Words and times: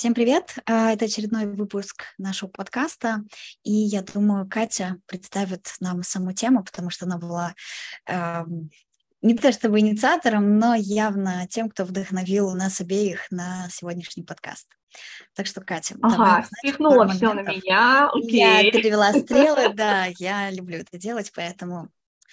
Всем 0.00 0.14
привет! 0.14 0.54
А, 0.64 0.92
это 0.92 1.04
очередной 1.04 1.44
выпуск 1.44 2.04
нашего 2.16 2.48
подкаста, 2.48 3.22
и 3.64 3.70
я 3.70 4.00
думаю, 4.00 4.48
Катя 4.48 4.96
представит 5.04 5.74
нам 5.78 6.02
саму 6.02 6.32
тему, 6.32 6.64
потому 6.64 6.88
что 6.88 7.04
она 7.04 7.18
была 7.18 7.54
э, 8.08 8.42
не 9.20 9.36
то 9.36 9.52
чтобы 9.52 9.80
инициатором, 9.80 10.58
но 10.58 10.74
явно 10.74 11.46
тем, 11.50 11.68
кто 11.68 11.84
вдохновил 11.84 12.54
нас 12.54 12.80
обеих 12.80 13.30
на 13.30 13.68
сегодняшний 13.68 14.22
подкаст. 14.22 14.68
Так 15.34 15.46
что, 15.46 15.60
Катя, 15.60 15.96
ага, 16.00 16.46
спихнула 16.46 17.06
все 17.08 17.34
на 17.34 17.42
меня, 17.42 18.08
окей. 18.08 18.40
Я 18.40 18.72
перевела 18.72 19.12
стрелы, 19.12 19.68
да, 19.74 20.06
я 20.16 20.50
люблю 20.50 20.78
это 20.78 20.96
делать, 20.96 21.30
поэтому 21.36 21.90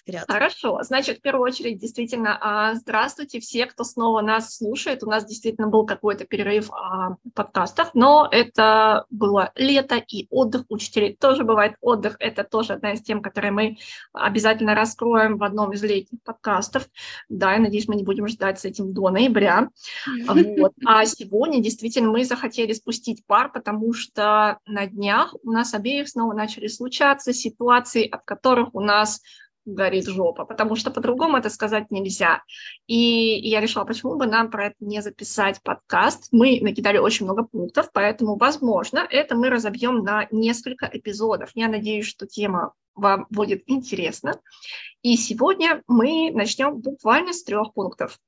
Вперед. 0.08 0.24
Хорошо. 0.30 0.80
Значит, 0.84 1.18
в 1.18 1.22
первую 1.22 1.44
очередь, 1.44 1.80
действительно, 1.80 2.38
а, 2.40 2.76
здравствуйте 2.76 3.42
все, 3.42 3.66
кто 3.66 3.84
снова 3.84 4.22
нас 4.22 4.56
слушает. 4.56 5.04
У 5.04 5.10
нас 5.10 5.26
действительно 5.26 5.68
был 5.68 5.86
какой-то 5.86 6.24
перерыв 6.24 6.72
а, 6.72 7.10
в 7.10 7.32
подкастах, 7.34 7.90
но 7.94 8.26
это 8.32 9.06
было 9.10 9.52
лето 9.56 9.98
и 9.98 10.28
отдых 10.30 10.64
учителей. 10.70 11.18
Тоже 11.20 11.44
бывает 11.44 11.76
отдых. 11.82 12.16
Это 12.20 12.46
тоже 12.46 12.74
одна 12.74 12.94
из 12.94 13.02
тем, 13.02 13.22
которые 13.22 13.52
мы 13.52 13.78
обязательно 14.14 14.76
раскроем 14.76 15.38
в 15.38 15.44
одном 15.44 15.74
из 15.74 15.84
летних 15.84 16.24
подкастов. 16.24 16.88
Да, 17.28 17.54
я 17.54 17.60
надеюсь, 17.60 17.90
мы 17.90 17.96
не 17.96 18.06
будем 18.06 18.30
ждать 18.30 18.62
с 18.62 18.66
этим 18.66 18.94
до 18.94 19.10
ноября. 19.10 19.70
Вот. 20.28 20.74
А 20.86 21.06
сегодня 21.06 21.62
действительно 21.62 22.10
мы 22.12 22.24
захотели 22.24 22.72
спустить 22.72 23.26
пар, 23.26 23.52
потому 23.52 23.94
что 23.94 24.60
на 24.66 24.86
днях 24.86 25.36
у 25.44 25.52
нас 25.52 25.74
обеих 25.74 26.08
снова 26.08 26.34
начали 26.34 26.68
случаться 26.68 27.34
ситуации, 27.34 28.08
от 28.08 28.24
которых 28.24 28.74
у 28.74 28.80
нас 28.80 29.22
горит 29.68 30.08
жопа, 30.08 30.46
потому 30.46 30.76
что 30.76 30.90
по-другому 30.90 31.38
это 31.38 31.50
сказать 31.50 31.92
нельзя. 31.92 32.44
И 32.88 32.96
я 32.96 33.60
решила, 33.62 33.84
почему 33.84 34.16
бы 34.16 34.26
нам 34.26 34.50
про 34.50 34.68
это 34.68 34.76
не 34.80 35.02
записать 35.02 35.62
подкаст. 35.62 36.30
Мы 36.32 36.60
накидали 36.62 36.98
очень 36.98 37.26
много 37.26 37.44
пунктов, 37.44 37.92
поэтому, 37.94 38.38
возможно, 38.38 39.06
это 39.10 39.36
мы 39.36 39.50
разобьем 39.50 40.04
на 40.04 40.28
несколько 40.32 40.90
эпизодов. 40.92 41.52
Я 41.54 41.68
надеюсь, 41.68 42.08
что 42.08 42.26
тема 42.26 42.74
вам 42.96 43.28
будет 43.30 43.64
интересна. 43.68 44.40
И 45.04 45.16
сегодня 45.18 45.84
мы 45.88 46.32
начнем 46.34 46.78
буквально 46.78 47.34
с 47.34 47.44
трех 47.44 47.74
пунктов. 47.74 48.20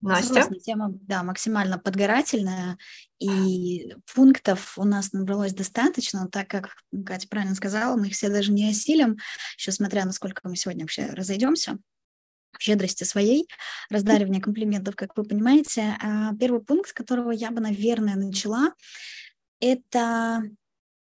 Настя? 0.00 0.26
Согласна, 0.26 0.60
тема, 0.60 0.90
да, 1.02 1.22
максимально 1.22 1.78
подгорательная, 1.78 2.78
и 3.18 3.94
пунктов 4.14 4.78
у 4.78 4.84
нас 4.84 5.12
набралось 5.12 5.54
достаточно, 5.54 6.28
так 6.28 6.48
как 6.48 6.76
Катя 7.04 7.28
правильно 7.28 7.54
сказала, 7.54 7.96
мы 7.96 8.08
их 8.08 8.12
все 8.12 8.28
даже 8.28 8.52
не 8.52 8.68
осилим, 8.68 9.16
еще 9.56 9.72
смотря 9.72 10.04
насколько 10.04 10.40
мы 10.44 10.56
сегодня 10.56 10.84
вообще 10.84 11.06
разойдемся 11.06 11.78
в 12.58 12.62
щедрости 12.62 13.04
своей, 13.04 13.48
раздаривание 13.90 14.40
комплиментов, 14.40 14.96
как 14.96 15.16
вы 15.16 15.24
понимаете. 15.24 15.96
А 16.02 16.34
первый 16.36 16.62
пункт, 16.62 16.90
с 16.90 16.92
которого 16.92 17.30
я 17.30 17.50
бы, 17.50 17.60
наверное, 17.60 18.16
начала, 18.16 18.72
это 19.60 20.42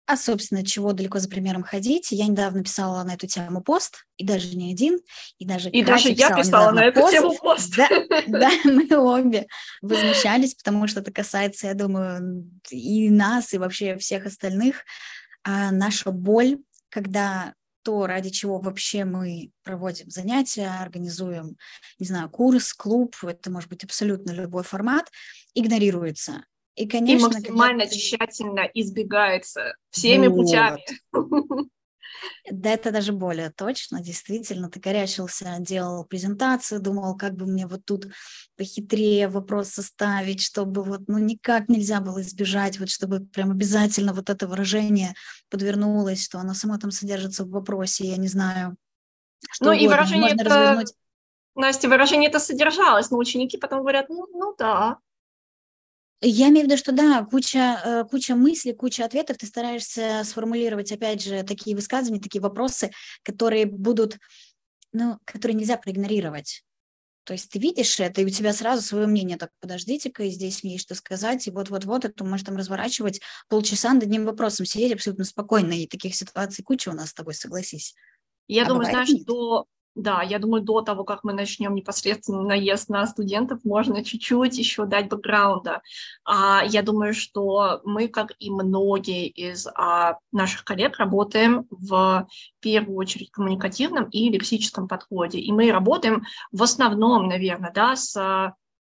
а, 0.06 0.16
собственно, 0.16 0.64
чего 0.64 0.92
далеко 0.92 1.18
за 1.18 1.28
примером 1.28 1.62
ходить? 1.62 2.12
Я 2.12 2.26
недавно 2.26 2.62
писала 2.62 3.02
на 3.04 3.14
эту 3.14 3.26
тему 3.26 3.62
пост, 3.62 4.04
и 4.18 4.24
даже 4.24 4.54
не 4.54 4.72
один, 4.72 4.98
и 5.38 5.46
даже 5.46 5.70
И 5.70 5.82
даже 5.82 6.10
я 6.10 6.34
писала 6.36 6.72
на 6.72 6.84
эту 6.84 7.00
пост. 7.00 7.12
тему 7.12 7.34
пост. 7.38 7.74
Да, 7.74 7.88
да, 8.26 8.50
мы 8.64 8.86
обе 8.96 9.46
возмущались, 9.80 10.54
потому 10.54 10.86
что 10.88 11.00
это 11.00 11.10
касается, 11.10 11.68
я 11.68 11.74
думаю, 11.74 12.50
и 12.70 13.08
нас, 13.08 13.54
и 13.54 13.58
вообще 13.58 13.96
всех 13.96 14.26
остальных. 14.26 14.84
А 15.42 15.70
наша 15.70 16.10
боль, 16.10 16.58
когда 16.90 17.54
то, 17.82 18.06
ради 18.06 18.30
чего 18.30 18.58
вообще 18.60 19.04
мы 19.04 19.52
проводим 19.62 20.10
занятия, 20.10 20.68
организуем, 20.80 21.56
не 21.98 22.06
знаю, 22.06 22.28
курс, 22.30 22.72
клуб, 22.74 23.16
это 23.22 23.50
может 23.50 23.68
быть 23.68 23.84
абсолютно 23.84 24.32
любой 24.32 24.64
формат, 24.64 25.10
игнорируется. 25.54 26.44
И, 26.74 26.86
конечно, 26.86 27.26
и 27.26 27.34
максимально 27.34 27.86
ты... 27.86 27.96
тщательно 27.96 28.68
избегается 28.74 29.74
всеми 29.90 30.26
вот. 30.26 30.36
путями. 30.36 30.84
Да, 32.50 32.70
это 32.70 32.90
даже 32.90 33.12
более 33.12 33.50
точно, 33.50 34.00
действительно, 34.00 34.70
ты 34.70 34.80
горячился, 34.80 35.56
делал 35.58 36.04
презентацию, 36.04 36.80
думал, 36.80 37.16
как 37.16 37.34
бы 37.34 37.44
мне 37.46 37.66
вот 37.66 37.84
тут 37.84 38.06
похитрее 38.56 39.28
вопрос 39.28 39.70
составить, 39.70 40.40
чтобы 40.40 40.82
вот, 40.84 41.02
ну, 41.06 41.18
никак 41.18 41.68
нельзя 41.68 42.00
было 42.00 42.22
избежать, 42.22 42.78
вот 42.78 42.88
чтобы 42.88 43.20
прям 43.20 43.50
обязательно 43.50 44.12
вот 44.12 44.30
это 44.30 44.46
выражение 44.46 45.14
подвернулось, 45.50 46.24
что 46.24 46.38
оно 46.38 46.54
само 46.54 46.78
там 46.78 46.90
содержится 46.90 47.44
в 47.44 47.50
вопросе, 47.50 48.06
я 48.06 48.16
не 48.16 48.28
знаю, 48.28 48.76
что 49.50 49.66
Ну, 49.66 49.70
угодно. 49.72 49.84
и 49.84 49.88
выражение 49.88 50.30
Можно 50.30 50.40
это... 50.40 50.50
развернуть 50.50 50.94
Настя, 51.56 51.88
выражение 51.88 52.30
это 52.30 52.40
содержалось, 52.40 53.10
но 53.10 53.18
ученики 53.18 53.56
потом 53.56 53.80
говорят, 53.80 54.08
ну, 54.08 54.26
ну 54.32 54.54
да, 54.58 54.98
я 56.20 56.48
имею 56.48 56.66
в 56.66 56.70
виду, 56.70 56.78
что 56.78 56.92
да, 56.92 57.24
куча, 57.24 57.80
э, 57.84 58.04
куча 58.10 58.34
мыслей, 58.34 58.72
куча 58.72 59.04
ответов, 59.04 59.38
ты 59.38 59.46
стараешься 59.46 60.22
сформулировать, 60.24 60.90
опять 60.92 61.22
же, 61.22 61.42
такие 61.42 61.76
высказывания, 61.76 62.20
такие 62.20 62.40
вопросы, 62.40 62.92
которые 63.22 63.66
будут, 63.66 64.18
ну, 64.92 65.18
которые 65.24 65.56
нельзя 65.56 65.76
проигнорировать. 65.76 66.64
То 67.24 67.32
есть 67.32 67.50
ты 67.50 67.58
видишь 67.58 67.98
это, 68.00 68.20
и 68.20 68.26
у 68.26 68.28
тебя 68.28 68.52
сразу 68.52 68.82
свое 68.82 69.06
мнение, 69.06 69.38
так, 69.38 69.50
подождите-ка, 69.60 70.24
и 70.24 70.30
здесь 70.30 70.62
мне 70.62 70.74
есть 70.74 70.84
что 70.84 70.94
сказать, 70.94 71.46
и 71.46 71.50
вот-вот-вот, 71.50 72.04
это 72.04 72.22
можешь 72.22 72.44
там 72.44 72.56
разворачивать 72.56 73.20
полчаса 73.48 73.94
над 73.94 74.02
одним 74.02 74.26
вопросом, 74.26 74.66
сидеть 74.66 74.92
абсолютно 74.92 75.24
спокойно, 75.24 75.72
и 75.72 75.86
таких 75.86 76.14
ситуаций 76.14 76.62
куча 76.62 76.90
у 76.90 76.92
нас 76.92 77.10
с 77.10 77.14
тобой, 77.14 77.34
согласись. 77.34 77.94
Я 78.46 78.64
а 78.64 78.68
думаю, 78.68 78.90
знаешь, 78.90 79.08
нет? 79.08 79.22
что 79.22 79.66
да, 79.94 80.22
я 80.22 80.38
думаю, 80.38 80.62
до 80.62 80.80
того, 80.80 81.04
как 81.04 81.24
мы 81.24 81.32
начнем 81.32 81.74
непосредственно 81.74 82.42
наезд 82.42 82.88
на 82.88 83.06
студентов, 83.06 83.60
можно 83.64 84.04
чуть-чуть 84.04 84.58
еще 84.58 84.86
дать 84.86 85.08
бэкграунда. 85.08 85.82
А, 86.24 86.62
я 86.64 86.82
думаю, 86.82 87.14
что 87.14 87.80
мы, 87.84 88.08
как 88.08 88.32
и 88.38 88.50
многие 88.50 89.28
из 89.28 89.66
а, 89.66 90.18
наших 90.32 90.64
коллег, 90.64 90.98
работаем 90.98 91.66
в 91.70 92.26
первую 92.60 92.96
очередь 92.96 93.30
коммуникативном 93.30 94.04
и 94.10 94.28
лексическом 94.30 94.88
подходе. 94.88 95.38
И 95.38 95.52
мы 95.52 95.70
работаем 95.70 96.24
в 96.52 96.62
основном, 96.62 97.28
наверное, 97.28 97.72
да, 97.72 97.94
с 97.96 98.54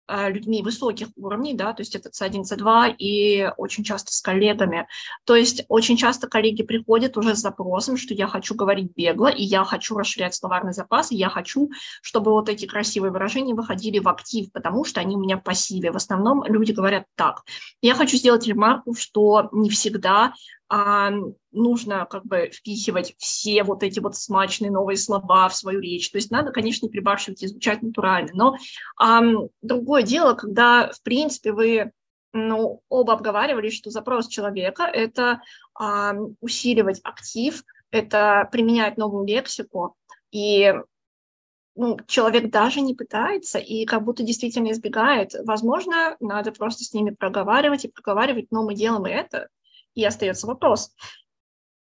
людьми 0.10 0.62
высоких 0.64 1.10
уровней, 1.16 1.54
да, 1.54 1.74
то 1.74 1.82
есть 1.82 1.96
это 1.96 2.10
C1, 2.10 2.44
C2 2.44 2.96
и 2.98 3.52
очень 3.58 3.84
часто 3.84 4.14
с 4.14 4.22
коллегами. 4.22 4.88
То 5.26 5.36
есть 5.36 5.66
очень 5.68 5.98
часто 5.98 6.28
коллеги 6.28 6.64
приходят 6.64 7.18
уже 7.18 7.36
с 7.36 7.40
запросом, 7.40 7.98
что 7.98 8.14
я 8.14 8.28
хочу 8.28 8.56
говорить 8.56 8.92
бегло, 8.96 9.28
и 9.28 9.44
я 9.44 9.64
хочу 9.64 9.98
расширять 9.98 10.36
словарный 10.36 10.74
запас, 10.74 11.12
и 11.12 11.16
я 11.16 11.30
хочу, 11.30 11.70
чтобы 12.02 12.32
вот 12.32 12.50
эти 12.50 12.66
красивые 12.66 13.12
выражения 13.12 13.54
выходили 13.54 14.00
в 14.00 14.08
актив, 14.08 14.52
потому 14.52 14.86
что 14.86 15.02
они 15.02 15.16
у 15.16 15.20
меня 15.20 15.38
в 15.38 15.44
пассиве. 15.44 15.92
В 15.92 15.98
основном 15.98 16.44
люди 16.46 16.72
говорят 16.72 17.06
так. 17.16 17.44
Я 17.82 17.96
хочу 17.96 18.18
сделать 18.18 18.48
ремарку, 18.48 18.96
что 18.96 19.50
не 19.52 19.70
всегда 19.70 20.34
а, 20.70 21.12
нужно 21.52 22.06
как 22.06 22.26
бы 22.26 22.50
впихивать 22.54 23.16
все 23.18 23.64
вот 23.64 23.84
эти 23.84 24.00
вот 24.00 24.16
смачные 24.16 24.72
новые 24.72 24.98
слова 24.98 25.48
в 25.50 25.56
свою 25.56 25.80
речь. 25.80 26.12
То 26.12 26.18
есть 26.18 26.32
надо, 26.32 26.52
конечно, 26.52 26.86
не 26.86 26.92
прибавшивать 26.92 27.44
и 27.44 27.48
звучать 27.48 27.82
натурально. 27.82 28.32
Но 28.34 28.56
а, 28.98 29.22
другое 29.62 30.04
дело, 30.04 30.34
когда, 30.34 30.92
в 30.92 31.02
принципе, 31.02 31.52
вы 31.54 31.92
ну, 32.34 32.82
оба 32.90 33.14
обговаривали, 33.14 33.70
что 33.70 33.90
запрос 33.90 34.28
человека– 34.28 34.84
это 34.94 35.42
а, 35.74 36.14
усиливать 36.42 37.00
актив, 37.04 37.64
это 37.92 38.48
применять 38.52 38.98
новую 38.98 39.26
лексику, 39.26 39.96
и 40.32 40.74
ну, 41.76 41.98
человек 42.08 42.50
даже 42.50 42.82
не 42.82 42.96
пытается 42.96 43.60
и 43.60 43.86
как 43.86 44.04
будто 44.04 44.24
действительно 44.24 44.72
избегает. 44.72 45.34
Возможно, 45.46 46.18
надо 46.20 46.52
просто 46.52 46.84
с 46.84 46.94
ними 46.94 47.12
проговаривать 47.12 47.86
и 47.86 47.92
проговаривать, 47.92 48.48
но 48.52 48.64
мы 48.64 48.74
делаем 48.74 49.06
это, 49.06 49.48
и 49.98 50.06
остается 50.06 50.46
вопрос. 50.46 50.92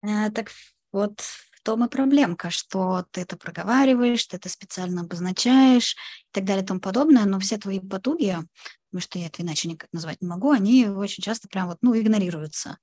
А, 0.02 0.32
так 0.32 0.50
вот 0.92 1.22
в 1.22 1.62
том 1.64 1.86
и 1.86 1.88
проблемка, 1.88 2.50
что 2.50 3.06
ты 3.12 3.22
это 3.22 3.38
проговариваешь, 3.38 4.26
ты 4.26 4.38
это 4.38 4.50
специально 4.50 5.02
обозначаешь 5.02 5.94
и 5.94 6.32
так 6.32 6.44
далее 6.44 6.64
и 6.64 6.66
тому 6.66 6.80
подобное, 6.80 7.26
но 7.26 7.40
все 7.40 7.58
твои 7.58 7.80
потуги, 7.80 8.36
потому 8.90 9.02
что 9.02 9.20
я 9.20 9.28
это 9.28 9.44
иначе 9.44 9.68
никак 9.68 9.90
назвать 9.94 10.22
не 10.22 10.28
могу, 10.28 10.50
они 10.50 10.88
очень 10.88 11.22
часто 11.22 11.48
прям 11.48 11.68
вот, 11.68 11.78
ну, 11.82 11.96
игнорируются. 11.98 12.80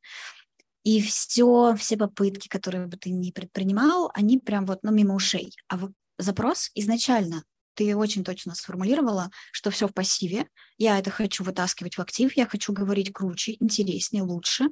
И 0.84 1.02
все, 1.02 1.74
все 1.76 1.96
попытки, 1.96 2.46
которые 2.46 2.86
бы 2.86 2.96
ты 2.96 3.10
не 3.10 3.32
предпринимал, 3.32 4.12
они 4.14 4.38
прям 4.38 4.64
вот, 4.64 4.84
ну, 4.84 4.92
мимо 4.92 5.16
ушей. 5.16 5.52
А 5.68 5.80
запрос 6.18 6.70
изначально 6.76 7.42
ты 7.76 7.94
очень 7.94 8.24
точно 8.24 8.54
сформулировала, 8.54 9.30
что 9.52 9.70
все 9.70 9.86
в 9.86 9.92
пассиве. 9.92 10.48
Я 10.78 10.98
это 10.98 11.10
хочу 11.10 11.44
вытаскивать 11.44 11.96
в 11.96 12.00
актив, 12.00 12.36
я 12.36 12.46
хочу 12.46 12.72
говорить 12.72 13.12
круче, 13.12 13.56
интереснее, 13.60 14.22
лучше. 14.22 14.64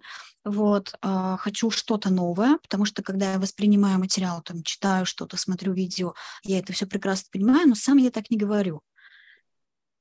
Вот, 0.45 0.95
э, 1.03 1.37
хочу 1.39 1.71
что-то 1.71 2.11
новое, 2.11 2.59
потому 2.59 2.85
что 2.87 3.03
когда 3.03 3.33
я 3.33 3.39
воспринимаю 3.39 3.99
материал, 3.99 4.43
там, 4.43 4.62
читаю 4.62 5.06
что-то, 5.06 5.37
смотрю 5.37 5.73
видео, 5.73 6.15
я 6.43 6.59
это 6.59 6.73
все 6.73 6.87
прекрасно 6.87 7.29
понимаю, 7.31 7.69
но 7.69 7.75
сам 7.75 7.99
я 7.99 8.11
так 8.11 8.31
не 8.31 8.37
говорю. 8.37 8.83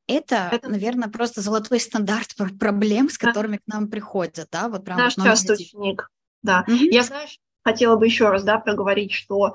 Это, 0.07 0.49
это... 0.51 0.69
наверное, 0.69 1.09
просто 1.09 1.41
золотой 1.41 1.79
стандарт 1.79 2.35
проблем, 2.59 3.09
с 3.09 3.17
которыми 3.17 3.57
да. 3.57 3.61
к 3.63 3.73
нам 3.73 3.89
приходят, 3.89 4.47
да, 4.51 4.67
вот 4.69 4.83
прям. 4.83 4.97
Наш 4.97 5.17
вот 5.17 5.49
ученик, 5.49 6.09
да. 6.41 6.65
Угу. 6.67 6.75
Я, 6.75 7.03
знаешь, 7.03 7.39
хотела 7.63 7.95
бы 7.95 8.05
еще 8.05 8.29
раз, 8.29 8.43
да, 8.43 8.59
проговорить, 8.59 9.13
что 9.13 9.53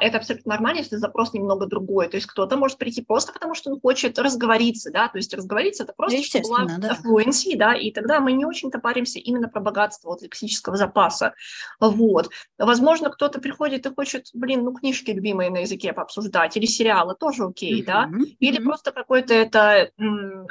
это 0.00 0.18
абсолютно 0.18 0.50
нормально, 0.50 0.78
если 0.78 0.96
запрос 0.96 1.32
немного 1.32 1.66
другой. 1.66 2.08
То 2.08 2.16
есть 2.16 2.26
кто-то 2.26 2.56
может 2.56 2.78
прийти 2.78 3.02
просто 3.02 3.32
потому, 3.32 3.54
что 3.54 3.70
он 3.70 3.80
хочет 3.80 4.18
разговориться, 4.18 4.90
да, 4.90 5.08
то 5.08 5.18
есть 5.18 5.34
разговориться 5.34 5.84
это 5.84 5.92
просто 5.96 6.22
чтобы 6.22 6.48
была 6.48 6.64
да. 6.78 6.98
fluency, 7.04 7.56
да, 7.56 7.74
и 7.74 7.90
тогда 7.90 8.20
мы 8.20 8.32
не 8.32 8.44
очень-то 8.44 8.78
паримся 8.78 9.18
именно 9.18 9.48
про 9.48 9.60
богатство 9.60 10.10
вот, 10.10 10.22
лексического 10.22 10.76
запаса. 10.76 11.34
Вот. 11.80 12.30
Возможно, 12.58 13.10
кто-то 13.10 13.40
приходит 13.40 13.86
и 13.86 13.94
хочет, 13.94 14.26
блин, 14.34 14.64
ну, 14.64 14.72
книжки 14.72 15.10
любимые 15.10 15.50
на 15.50 15.58
языке 15.58 15.92
пообсуждать, 15.92 16.56
или 16.56 16.66
сериалы, 16.66 17.14
тоже 17.14 17.44
окей, 17.44 17.82
mm-hmm. 17.82 17.86
да, 17.86 18.10
или 18.40 18.58
mm-hmm. 18.58 18.64
просто 18.64 18.92
какой-то 18.92 19.34
это 19.34 19.90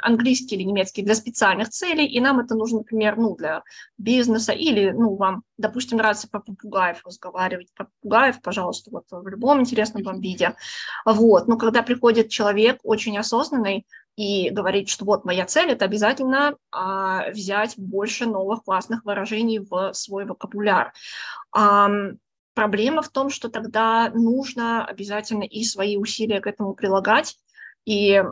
английский 0.02 0.56
или 0.56 0.62
немецкий 0.62 1.02
для 1.02 1.14
специальных 1.14 1.70
целей, 1.70 2.06
и 2.06 2.20
нам 2.20 2.38
это 2.40 2.54
нужно, 2.54 2.78
например, 2.78 3.16
ну, 3.16 3.34
для 3.36 3.62
бизнеса, 3.98 4.52
или, 4.52 4.90
ну, 4.90 5.16
вам, 5.16 5.42
допустим, 5.58 5.98
нравится 5.98 6.28
про 6.28 6.40
попугаев 6.40 7.04
разговаривать, 7.04 7.72
про 7.74 7.86
попугаев, 7.86 8.40
пожалуйста, 8.42 8.90
вот 8.90 9.04
в 9.10 9.26
любом 9.28 9.60
интересном 9.60 10.02
вам 10.02 10.20
виде. 10.20 10.54
Вот. 11.04 11.48
Но 11.48 11.56
когда 11.56 11.82
приходит 11.82 12.28
человек 12.28 12.78
очень 12.82 13.16
осознанный 13.18 13.86
и 14.16 14.50
говорит, 14.50 14.88
что 14.88 15.04
вот 15.04 15.24
моя 15.24 15.46
цель, 15.46 15.70
это 15.70 15.84
обязательно 15.84 16.56
а, 16.70 17.30
взять 17.30 17.74
больше 17.76 18.26
новых 18.26 18.64
классных 18.64 19.04
выражений 19.04 19.58
в 19.58 19.92
свой 19.92 20.24
вокабуляр. 20.24 20.92
А, 21.52 21.88
проблема 22.54 23.02
в 23.02 23.08
том, 23.10 23.30
что 23.30 23.48
тогда 23.48 24.10
нужно 24.10 24.84
обязательно 24.84 25.44
и 25.44 25.64
свои 25.64 25.96
усилия 25.96 26.40
к 26.40 26.46
этому 26.46 26.74
прилагать, 26.74 27.36
и 27.84 28.22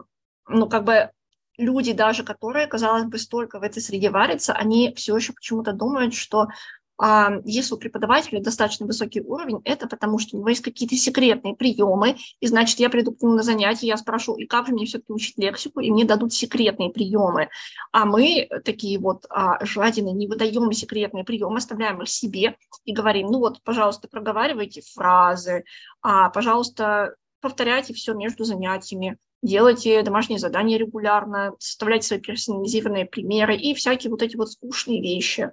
ну, 0.48 0.68
как 0.68 0.84
бы 0.84 1.10
люди 1.56 1.92
даже, 1.92 2.24
которые, 2.24 2.66
казалось 2.66 3.04
бы, 3.04 3.18
столько 3.18 3.58
в 3.58 3.62
этой 3.62 3.82
среде 3.82 4.10
варятся, 4.10 4.52
они 4.52 4.92
все 4.94 5.16
еще 5.16 5.32
почему-то 5.32 5.72
думают, 5.72 6.14
что 6.14 6.48
а 6.96 7.40
если 7.44 7.74
у 7.74 7.78
преподавателя 7.78 8.40
достаточно 8.40 8.86
высокий 8.86 9.20
уровень, 9.20 9.60
это 9.64 9.88
потому 9.88 10.18
что 10.18 10.36
у 10.36 10.40
него 10.40 10.48
есть 10.48 10.62
какие-то 10.62 10.94
секретные 10.96 11.56
приемы, 11.56 12.16
и 12.40 12.46
значит, 12.46 12.78
я 12.78 12.88
приду 12.88 13.12
к 13.12 13.22
нему 13.22 13.34
на 13.34 13.42
занятие, 13.42 13.88
я 13.88 13.96
спрошу, 13.96 14.36
и 14.36 14.46
как 14.46 14.66
же 14.66 14.72
мне 14.72 14.86
все-таки 14.86 15.12
учить 15.12 15.36
лексику, 15.38 15.80
и 15.80 15.90
мне 15.90 16.04
дадут 16.04 16.32
секретные 16.32 16.90
приемы. 16.90 17.48
А 17.92 18.04
мы 18.04 18.48
такие 18.64 18.98
вот 18.98 19.26
а, 19.28 19.64
жадины 19.64 20.10
не 20.10 20.28
выдаем 20.28 20.70
секретные 20.72 21.24
приемы, 21.24 21.58
оставляем 21.58 22.02
их 22.02 22.08
себе 22.08 22.56
и 22.84 22.92
говорим, 22.92 23.26
ну 23.28 23.38
вот, 23.40 23.62
пожалуйста, 23.62 24.08
проговаривайте 24.08 24.82
фразы, 24.94 25.64
а, 26.02 26.30
пожалуйста, 26.30 27.16
повторяйте 27.40 27.92
все 27.92 28.14
между 28.14 28.44
занятиями, 28.44 29.18
делайте 29.42 30.02
домашние 30.02 30.38
задания 30.38 30.78
регулярно, 30.78 31.54
составляйте 31.58 32.06
свои 32.06 32.20
персонализированные 32.20 33.04
примеры 33.04 33.56
и 33.56 33.74
всякие 33.74 34.10
вот 34.10 34.22
эти 34.22 34.36
вот 34.36 34.50
скучные 34.50 35.02
вещи. 35.02 35.50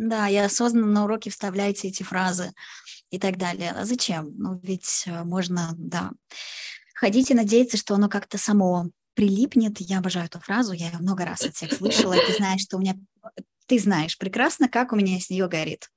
Да, 0.00 0.30
и 0.30 0.36
осознанно 0.36 0.86
на 0.86 1.04
уроке 1.04 1.28
вставляйте 1.28 1.88
эти 1.88 2.02
фразы 2.02 2.54
и 3.10 3.18
так 3.18 3.36
далее. 3.36 3.72
А 3.72 3.84
зачем? 3.84 4.32
Ну, 4.38 4.58
ведь 4.62 5.04
э, 5.06 5.24
можно, 5.24 5.74
да, 5.76 6.12
ходить 6.94 7.30
и 7.30 7.34
надеяться, 7.34 7.76
что 7.76 7.96
оно 7.96 8.08
как-то 8.08 8.38
само 8.38 8.88
прилипнет. 9.12 9.78
Я 9.78 9.98
обожаю 9.98 10.24
эту 10.24 10.40
фразу, 10.40 10.72
я 10.72 10.86
ее 10.86 10.98
много 11.00 11.26
раз 11.26 11.42
от 11.42 11.54
всех 11.54 11.74
слышала, 11.74 12.14
и 12.14 12.26
ты 12.26 12.32
знаешь, 12.34 12.62
что 12.62 12.78
у 12.78 12.80
меня... 12.80 12.96
Ты 13.66 13.78
знаешь 13.78 14.16
прекрасно, 14.16 14.70
как 14.70 14.94
у 14.94 14.96
меня 14.96 15.20
с 15.20 15.28
нее 15.28 15.48
горит. 15.48 15.90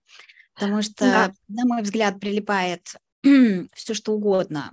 Потому 0.53 0.81
что, 0.81 1.05
да. 1.05 1.33
на 1.47 1.65
мой 1.65 1.81
взгляд, 1.81 2.19
прилипает 2.19 2.97
все, 3.23 3.93
что 3.93 4.11
угодно 4.11 4.69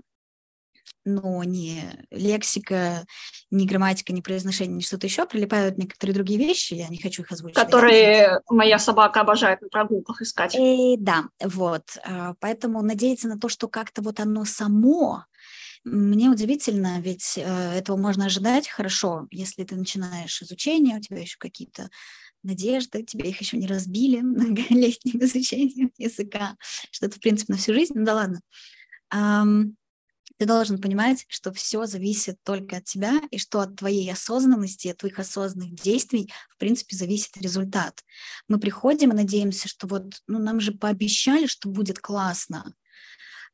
но 1.05 1.43
не 1.45 1.83
лексика, 2.11 3.05
не 3.51 3.67
грамматика, 3.67 4.13
не 4.13 4.23
произношение, 4.23 4.77
не 4.77 4.83
что-то 4.83 5.07
еще, 5.07 5.27
прилипают 5.27 5.79
некоторые 5.79 6.15
другие 6.15 6.39
вещи, 6.39 6.75
я 6.75 6.89
не 6.89 6.99
хочу 6.99 7.23
их 7.23 7.33
озвучить. 7.33 7.57
Которые 7.57 8.41
моя 8.49 8.79
собака 8.79 9.21
обожает 9.21 9.61
на 9.63 9.69
прогулках 9.69 10.23
искать. 10.23 10.55
И, 10.55 10.95
э, 10.95 10.97
да, 10.99 11.25
вот. 11.43 11.85
А, 12.05 12.35
поэтому 12.41 12.83
надеяться 12.83 13.29
на 13.29 13.39
то, 13.39 13.49
что 13.49 13.69
как-то 13.69 14.03
вот 14.03 14.21
оно 14.21 14.45
само, 14.45 15.25
мне 15.85 16.29
удивительно, 16.29 17.01
ведь 17.01 17.39
э, 17.39 17.73
этого 17.79 17.97
можно 17.97 18.27
ожидать 18.27 18.69
хорошо, 18.69 19.27
если 19.31 19.65
ты 19.65 19.77
начинаешь 19.77 20.43
изучение, 20.43 20.99
у 20.99 21.01
тебя 21.01 21.21
еще 21.21 21.39
какие-то 21.39 21.89
надежды, 22.43 23.03
тебе 23.03 23.31
их 23.31 23.41
еще 23.41 23.57
не 23.57 23.67
разбили 23.67 24.21
многолетним 24.21 25.23
изучением 25.23 25.91
языка, 25.97 26.57
что 26.91 27.07
это, 27.07 27.17
в 27.17 27.21
принципе, 27.21 27.55
на 27.55 27.59
всю 27.59 27.73
жизнь, 27.73 27.95
ну 27.97 28.05
да 28.05 28.15
ладно. 28.15 28.41
Ты 30.41 30.47
должен 30.47 30.81
понимать, 30.81 31.27
что 31.29 31.53
все 31.53 31.85
зависит 31.85 32.39
только 32.45 32.79
от 32.79 32.85
тебя, 32.85 33.21
и 33.31 33.37
что 33.37 33.61
от 33.61 33.77
твоей 33.77 34.11
осознанности, 34.11 34.89
от 34.89 34.97
твоих 34.97 35.19
осознанных 35.19 35.75
действий, 35.75 36.33
в 36.49 36.57
принципе, 36.57 36.97
зависит 36.97 37.37
результат. 37.37 38.03
Мы 38.49 38.59
приходим 38.59 39.11
и 39.13 39.17
надеемся, 39.17 39.69
что 39.69 39.87
вот 39.87 40.23
ну, 40.27 40.39
нам 40.39 40.59
же 40.59 40.73
пообещали, 40.73 41.45
что 41.45 41.69
будет 41.69 41.99
классно, 41.99 42.73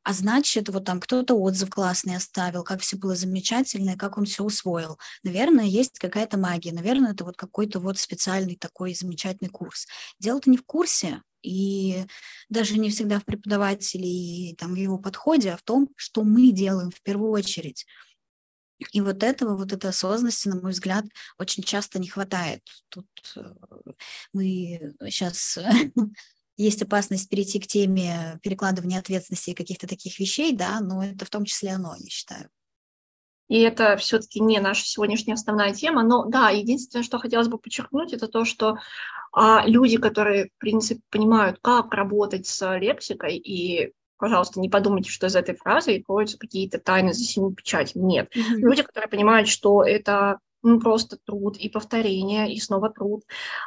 а 0.03 0.13
значит, 0.13 0.69
вот 0.69 0.85
там 0.85 1.01
кто-то 1.01 1.33
отзыв 1.35 1.69
классный 1.69 2.15
оставил, 2.15 2.63
как 2.63 2.79
все 2.79 2.95
было 2.95 3.17
замечательно, 3.17 3.89
и 3.89 3.97
как 3.97 4.17
он 4.17 4.23
все 4.23 4.45
усвоил. 4.45 4.97
Наверное, 5.23 5.65
есть 5.65 5.99
какая-то 5.99 6.37
магия, 6.37 6.71
наверное, 6.71 7.11
это 7.11 7.25
вот 7.25 7.35
какой-то 7.35 7.81
вот 7.81 7.97
специальный 7.97 8.55
такой 8.55 8.95
замечательный 8.95 9.49
курс. 9.49 9.87
Дело-то 10.19 10.49
не 10.49 10.55
в 10.55 10.65
курсе, 10.65 11.21
и 11.47 12.05
даже 12.49 12.77
не 12.77 12.89
всегда 12.89 13.19
в 13.19 13.25
преподавателе 13.25 14.07
и 14.07 14.55
там, 14.55 14.73
в 14.73 14.77
его 14.77 14.97
подходе, 14.97 15.51
а 15.51 15.57
в 15.57 15.63
том, 15.63 15.89
что 15.95 16.23
мы 16.23 16.51
делаем 16.51 16.91
в 16.91 17.01
первую 17.01 17.31
очередь. 17.31 17.85
И 18.91 19.01
вот 19.01 19.23
этого, 19.23 19.55
вот 19.57 19.71
этой 19.71 19.89
осознанности, 19.89 20.49
на 20.49 20.59
мой 20.59 20.71
взгляд, 20.71 21.05
очень 21.39 21.63
часто 21.63 21.99
не 21.99 22.07
хватает. 22.09 22.61
Тут 22.89 23.07
э, 23.35 23.41
мы 24.33 24.93
сейчас 25.09 25.57
есть 26.57 26.81
опасность 26.81 27.29
перейти 27.29 27.59
к 27.59 27.67
теме 27.67 28.39
перекладывания 28.43 28.99
ответственности 28.99 29.51
и 29.51 29.55
каких-то 29.55 29.87
таких 29.87 30.19
вещей, 30.19 30.55
да, 30.55 30.79
но 30.79 31.03
это 31.03 31.25
в 31.25 31.29
том 31.29 31.45
числе 31.45 31.71
оно, 31.71 31.95
я 31.97 32.09
считаю. 32.09 32.49
И 33.47 33.59
это 33.59 33.97
все-таки 33.97 34.39
не 34.39 34.59
наша 34.59 34.85
сегодняшняя 34.85 35.33
основная 35.33 35.73
тема, 35.73 36.03
но 36.03 36.25
да, 36.25 36.49
единственное, 36.49 37.03
что 37.03 37.19
хотелось 37.19 37.47
бы 37.47 37.57
подчеркнуть, 37.57 38.13
это 38.13 38.27
то, 38.27 38.45
что 38.45 38.77
а, 39.31 39.63
люди, 39.65 39.97
которые, 39.97 40.45
в 40.47 40.57
принципе, 40.59 41.01
понимают, 41.09 41.59
как 41.61 41.93
работать 41.93 42.47
с 42.47 42.77
лексикой, 42.77 43.37
и, 43.37 43.93
пожалуйста, 44.17 44.59
не 44.59 44.69
подумайте, 44.69 45.09
что 45.09 45.27
из 45.27 45.35
этой 45.35 45.55
фразы 45.55 46.01
кроются 46.01 46.37
какие-то 46.37 46.79
тайны 46.79 47.13
за 47.13 47.23
семи 47.23 47.53
печатями. 47.53 48.03
Нет. 48.03 48.35
Mm-hmm. 48.35 48.57
Люди, 48.57 48.83
которые 48.83 49.09
понимают, 49.09 49.47
что 49.47 49.83
это 49.83 50.39
ну, 50.63 50.79
просто 50.79 51.17
труд 51.23 51.57
и 51.57 51.69
повторение, 51.69 52.53
и 52.53 52.59
снова 52.59 52.89
труд. 52.89 53.23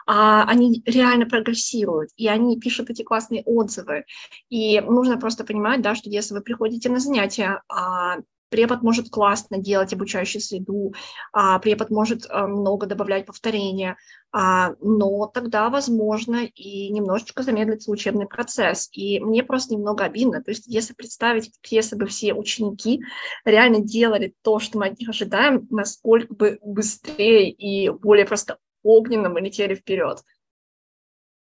А, 0.06 0.44
они 0.44 0.82
реально 0.87 1.27
прогрессируют, 1.27 2.11
и 2.17 2.29
они 2.29 2.59
пишут 2.59 2.91
эти 2.91 3.03
классные 3.03 3.43
отзывы. 3.44 4.05
И 4.49 4.81
нужно 4.81 5.17
просто 5.19 5.44
понимать, 5.44 5.82
да, 5.82 5.94
что 5.94 6.11
если 6.11 6.35
вы 6.35 6.41
приходите 6.41 6.91
на 6.91 6.99
занятия, 6.99 7.62
а, 7.69 8.17
препод 8.50 8.82
может 8.82 9.08
классно 9.08 9.58
делать 9.58 9.93
обучающую 9.93 10.43
среду, 10.43 10.94
а, 11.32 11.58
препод 11.58 11.91
может 11.91 12.26
а, 12.29 12.47
много 12.47 12.87
добавлять 12.87 13.25
повторения, 13.25 13.97
а, 14.32 14.75
но 14.81 15.26
тогда, 15.26 15.70
возможно, 15.70 16.44
и 16.44 16.91
немножечко 16.91 17.43
замедлится 17.43 17.91
учебный 17.91 18.27
процесс. 18.27 18.89
И 18.93 19.20
мне 19.20 19.43
просто 19.43 19.74
немного 19.74 20.05
обидно. 20.05 20.43
То 20.43 20.51
есть 20.51 20.65
если 20.67 20.93
представить, 20.93 21.53
если 21.69 21.96
бы 21.96 22.06
все 22.06 22.34
ученики 22.34 23.01
реально 23.44 23.81
делали 23.81 24.34
то, 24.43 24.58
что 24.58 24.79
мы 24.79 24.89
от 24.89 24.98
них 24.98 25.08
ожидаем, 25.08 25.67
насколько 25.70 26.34
бы 26.34 26.58
быстрее 26.63 27.51
и 27.51 27.89
более 27.89 28.27
просто 28.27 28.58
огненно 28.82 29.29
мы 29.29 29.41
летели 29.41 29.74
вперед. 29.74 30.22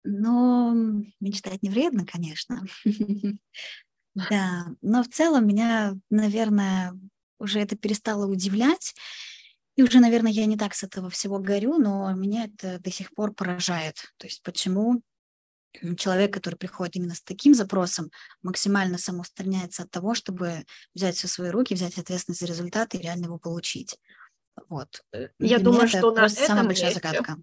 Но 0.05 0.75
мечтать 1.21 1.63
не 1.63 1.71
вредно, 1.71 2.07
конечно. 2.07 2.63
Да, 4.15 4.67
но 4.83 5.03
в 5.03 5.09
целом 5.09 5.47
меня, 5.47 5.95
наверное, 6.11 6.93
уже 7.39 7.61
это 7.61 7.77
перестало 7.77 8.27
удивлять. 8.27 8.95
И 9.77 9.83
уже, 9.83 10.01
наверное, 10.01 10.33
я 10.33 10.47
не 10.47 10.57
так 10.57 10.75
с 10.75 10.83
этого 10.83 11.11
всего 11.11 11.39
горю, 11.39 11.79
но 11.79 12.13
меня 12.13 12.45
это 12.45 12.79
до 12.81 12.91
сих 12.91 13.15
пор 13.15 13.33
поражает. 13.33 13.97
То 14.19 14.27
есть 14.27 14.43
почему 14.43 15.03
человек, 15.97 16.35
который 16.35 16.57
приходит 16.57 16.97
именно 16.97 17.15
с 17.15 17.23
таким 17.23 17.55
запросом, 17.55 18.11
максимально 18.43 18.99
самоустраняется 18.99 19.85
от 19.85 19.91
того, 19.91 20.15
чтобы 20.15 20.65
взять 20.95 21.17
все 21.17 21.29
в 21.29 21.31
свои 21.31 21.51
руки, 21.51 21.75
взять 21.75 21.97
ответственность 21.97 22.41
за 22.41 22.47
результат 22.47 22.95
и 22.95 22.99
реально 22.99 23.27
его 23.27 23.39
получить. 23.39 23.97
Вот. 24.69 25.03
Э, 25.13 25.29
я 25.39 25.57
Для 25.57 25.59
думаю, 25.61 25.89
что 25.89 26.11
на 26.13 26.27
этом 26.27 26.29
самая 26.29 26.65
большая 26.65 26.93
загадка. 26.93 27.37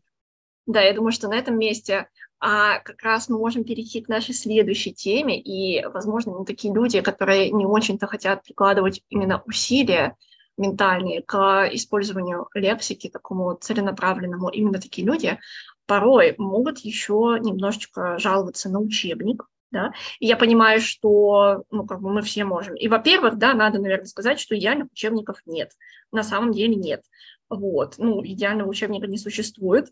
Да, 0.67 0.81
я 0.81 0.93
думаю, 0.93 1.11
что 1.11 1.27
на 1.27 1.35
этом 1.35 1.57
месте 1.57 2.07
а 2.39 2.79
как 2.79 3.01
раз 3.01 3.29
мы 3.29 3.39
можем 3.39 3.63
перейти 3.63 4.01
к 4.01 4.09
нашей 4.09 4.35
следующей 4.35 4.93
теме, 4.93 5.39
и, 5.39 5.83
возможно, 5.85 6.33
мы 6.33 6.45
такие 6.45 6.73
люди, 6.73 7.01
которые 7.01 7.51
не 7.51 7.65
очень-то 7.65 8.05
хотят 8.05 8.43
прикладывать 8.43 9.01
именно 9.09 9.41
усилия 9.45 10.15
ментальные 10.55 11.23
к 11.23 11.69
использованию 11.71 12.47
лексики, 12.53 13.09
такому 13.09 13.55
целенаправленному, 13.59 14.49
именно 14.49 14.79
такие 14.79 15.05
люди 15.05 15.39
порой 15.87 16.35
могут 16.37 16.79
еще 16.79 17.37
немножечко 17.41 18.19
жаловаться 18.19 18.69
на 18.69 18.79
учебник, 18.79 19.45
да, 19.71 19.93
и 20.19 20.27
я 20.27 20.37
понимаю, 20.37 20.79
что, 20.79 21.63
ну, 21.71 21.85
как 21.85 22.01
бы 22.01 22.09
мы 22.09 22.21
все 22.21 22.43
можем. 22.43 22.75
И, 22.75 22.87
во-первых, 22.87 23.37
да, 23.37 23.53
надо, 23.53 23.79
наверное, 23.79 24.05
сказать, 24.05 24.39
что 24.39 24.57
идеальных 24.57 24.91
учебников 24.91 25.41
нет. 25.45 25.71
На 26.11 26.23
самом 26.23 26.51
деле 26.51 26.75
нет. 26.75 27.03
Вот, 27.49 27.95
ну, 27.97 28.23
идеального 28.25 28.69
учебника 28.69 29.07
не 29.07 29.17
существует. 29.17 29.89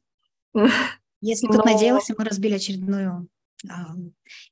Если 1.22 1.48
Но... 1.48 1.54
тут 1.54 1.66
надеялся, 1.66 2.14
мы 2.18 2.26
разбили 2.26 2.56
очередную 2.56 3.28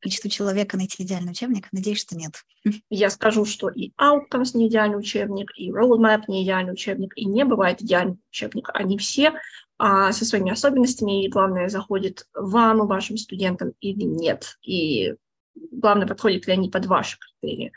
мечту 0.04 0.30
человека 0.30 0.78
найти 0.78 1.04
идеальный 1.04 1.32
учебник? 1.32 1.68
Надеюсь, 1.72 2.02
что 2.02 2.18
нет. 2.18 2.44
Я 2.90 3.10
скажу, 3.10 3.46
что 3.46 3.70
и 3.70 3.92
Outcomes 4.00 4.52
не 4.56 4.68
идеальный 4.68 4.98
учебник, 4.98 5.52
и 5.56 5.72
Roadmap 5.72 6.24
не 6.28 6.44
идеальный 6.44 6.74
учебник, 6.74 7.14
и 7.16 7.26
не 7.26 7.46
бывает 7.46 7.82
идеального 7.82 8.18
учебника. 8.32 8.72
Они 8.74 8.98
все 8.98 9.34
а, 9.78 10.12
со 10.12 10.26
своими 10.26 10.52
особенностями, 10.52 11.26
и 11.26 11.30
главное, 11.30 11.70
заходит 11.70 12.28
вам 12.34 12.88
вашим 12.88 13.18
студентам 13.18 13.74
или 13.80 14.04
нет. 14.04 14.58
И 14.64 15.14
главное, 15.56 16.08
подходят 16.08 16.48
ли 16.48 16.54
они 16.54 16.70
под 16.70 16.86
ваши 16.86 17.18
критерии. 17.20 17.72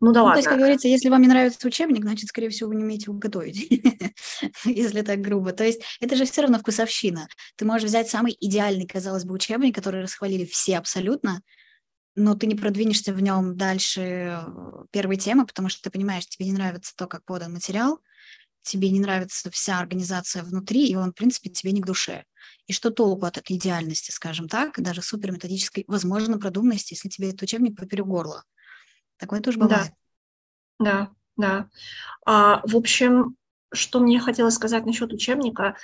Ну 0.00 0.12
да 0.12 0.20
ну, 0.20 0.26
ладно. 0.26 0.34
То 0.34 0.38
есть, 0.38 0.48
как 0.48 0.58
говорится, 0.58 0.88
если 0.88 1.08
вам 1.08 1.22
не 1.22 1.28
нравится 1.28 1.66
учебник, 1.66 2.02
значит, 2.02 2.28
скорее 2.28 2.50
всего, 2.50 2.68
вы 2.68 2.76
не 2.76 2.84
умеете 2.84 3.06
его 3.06 3.18
готовить, 3.18 3.68
если 4.64 5.02
так 5.02 5.20
грубо. 5.20 5.52
То 5.52 5.64
есть 5.64 5.82
это 6.00 6.16
же 6.16 6.24
все 6.24 6.42
равно 6.42 6.58
вкусовщина. 6.58 7.28
Ты 7.56 7.64
можешь 7.64 7.88
взять 7.88 8.08
самый 8.08 8.36
идеальный, 8.40 8.86
казалось 8.86 9.24
бы, 9.24 9.34
учебник, 9.34 9.74
который 9.74 10.02
расхвалили 10.02 10.44
все 10.44 10.78
абсолютно, 10.78 11.42
но 12.14 12.34
ты 12.34 12.46
не 12.46 12.54
продвинешься 12.54 13.12
в 13.12 13.22
нем 13.22 13.56
дальше 13.56 14.00
э, 14.00 14.40
первой 14.90 15.16
темы, 15.16 15.46
потому 15.46 15.68
что 15.68 15.82
ты 15.82 15.90
понимаешь, 15.90 16.26
тебе 16.26 16.46
не 16.46 16.52
нравится 16.52 16.92
то, 16.96 17.06
как 17.06 17.24
подан 17.24 17.52
материал, 17.52 18.00
тебе 18.68 18.90
не 18.90 19.00
нравится 19.00 19.50
вся 19.50 19.78
организация 19.78 20.42
внутри, 20.42 20.86
и 20.88 20.96
он, 20.96 21.10
в 21.12 21.14
принципе, 21.14 21.50
тебе 21.50 21.72
не 21.72 21.80
к 21.80 21.86
душе. 21.86 22.24
И 22.66 22.72
что 22.72 22.90
толку 22.90 23.26
от 23.26 23.38
этой 23.38 23.56
идеальности, 23.56 24.10
скажем 24.10 24.48
так, 24.48 24.80
даже 24.80 25.02
суперметодической, 25.02 25.84
возможно, 25.88 26.38
продуманности, 26.38 26.94
если 26.94 27.08
тебе 27.08 27.30
этот 27.30 27.42
учебник 27.42 27.76
поперек 27.76 28.06
горла? 28.06 28.44
Такое 29.16 29.40
тоже 29.40 29.58
бывает. 29.58 29.92
Да, 30.78 31.10
да. 31.36 31.48
да. 31.48 31.68
А, 32.26 32.60
в 32.66 32.76
общем, 32.76 33.36
что 33.72 34.00
мне 34.00 34.20
хотелось 34.20 34.54
сказать 34.54 34.86
насчет 34.86 35.12
учебника. 35.12 35.76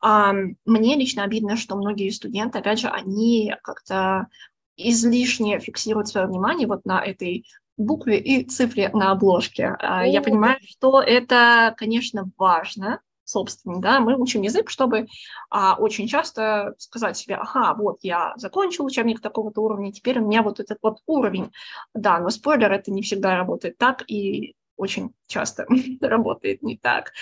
А, 0.00 0.32
мне 0.64 0.96
лично 0.96 1.24
обидно, 1.24 1.56
что 1.56 1.76
многие 1.76 2.10
студенты, 2.10 2.58
опять 2.58 2.80
же, 2.80 2.88
они 2.88 3.54
как-то 3.62 4.28
излишне 4.76 5.58
фиксируют 5.58 6.08
свое 6.08 6.26
внимание 6.26 6.68
вот 6.68 6.84
на 6.84 7.02
этой 7.02 7.46
букве 7.76 8.18
и 8.18 8.44
цифре 8.44 8.90
на 8.92 9.12
обложке. 9.12 9.76
О, 9.78 10.04
Я 10.04 10.22
понимаю, 10.22 10.58
что 10.62 11.00
это, 11.00 11.74
конечно, 11.76 12.30
важно, 12.36 13.00
собственно, 13.24 13.80
да, 13.80 14.00
мы 14.00 14.16
учим 14.16 14.42
язык, 14.42 14.70
чтобы 14.70 15.08
а, 15.50 15.74
очень 15.78 16.06
часто 16.06 16.74
сказать 16.78 17.16
себе, 17.16 17.34
ага, 17.34 17.74
вот 17.74 17.98
я 18.02 18.32
закончил 18.36 18.86
учебник 18.86 19.20
такого-то 19.20 19.60
уровня, 19.60 19.92
теперь 19.92 20.20
у 20.20 20.26
меня 20.26 20.42
вот 20.42 20.60
этот 20.60 20.78
вот 20.82 20.98
уровень. 21.06 21.50
Да, 21.92 22.18
но 22.20 22.30
спойлер, 22.30 22.72
это 22.72 22.92
не 22.92 23.02
всегда 23.02 23.36
работает 23.36 23.76
так, 23.78 24.04
и 24.08 24.54
очень 24.76 25.12
часто 25.26 25.66
работает 26.00 26.62
не 26.62 26.76
так. 26.76 27.12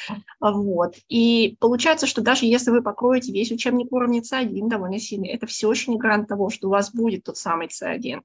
Вот. 0.40 0.94
И 1.08 1.56
получается, 1.60 2.06
что 2.06 2.22
даже 2.22 2.46
если 2.46 2.70
вы 2.70 2.82
покроете 2.82 3.32
весь 3.32 3.52
учебник 3.52 3.92
уровня 3.92 4.20
C1 4.20 4.68
довольно 4.68 4.98
сильно, 4.98 5.26
это 5.26 5.46
все 5.46 5.70
еще 5.70 5.90
не 5.90 5.98
гарант 5.98 6.28
того, 6.28 6.50
что 6.50 6.68
у 6.68 6.70
вас 6.70 6.92
будет 6.92 7.24
тот 7.24 7.36
самый 7.36 7.68
C1. 7.68 8.22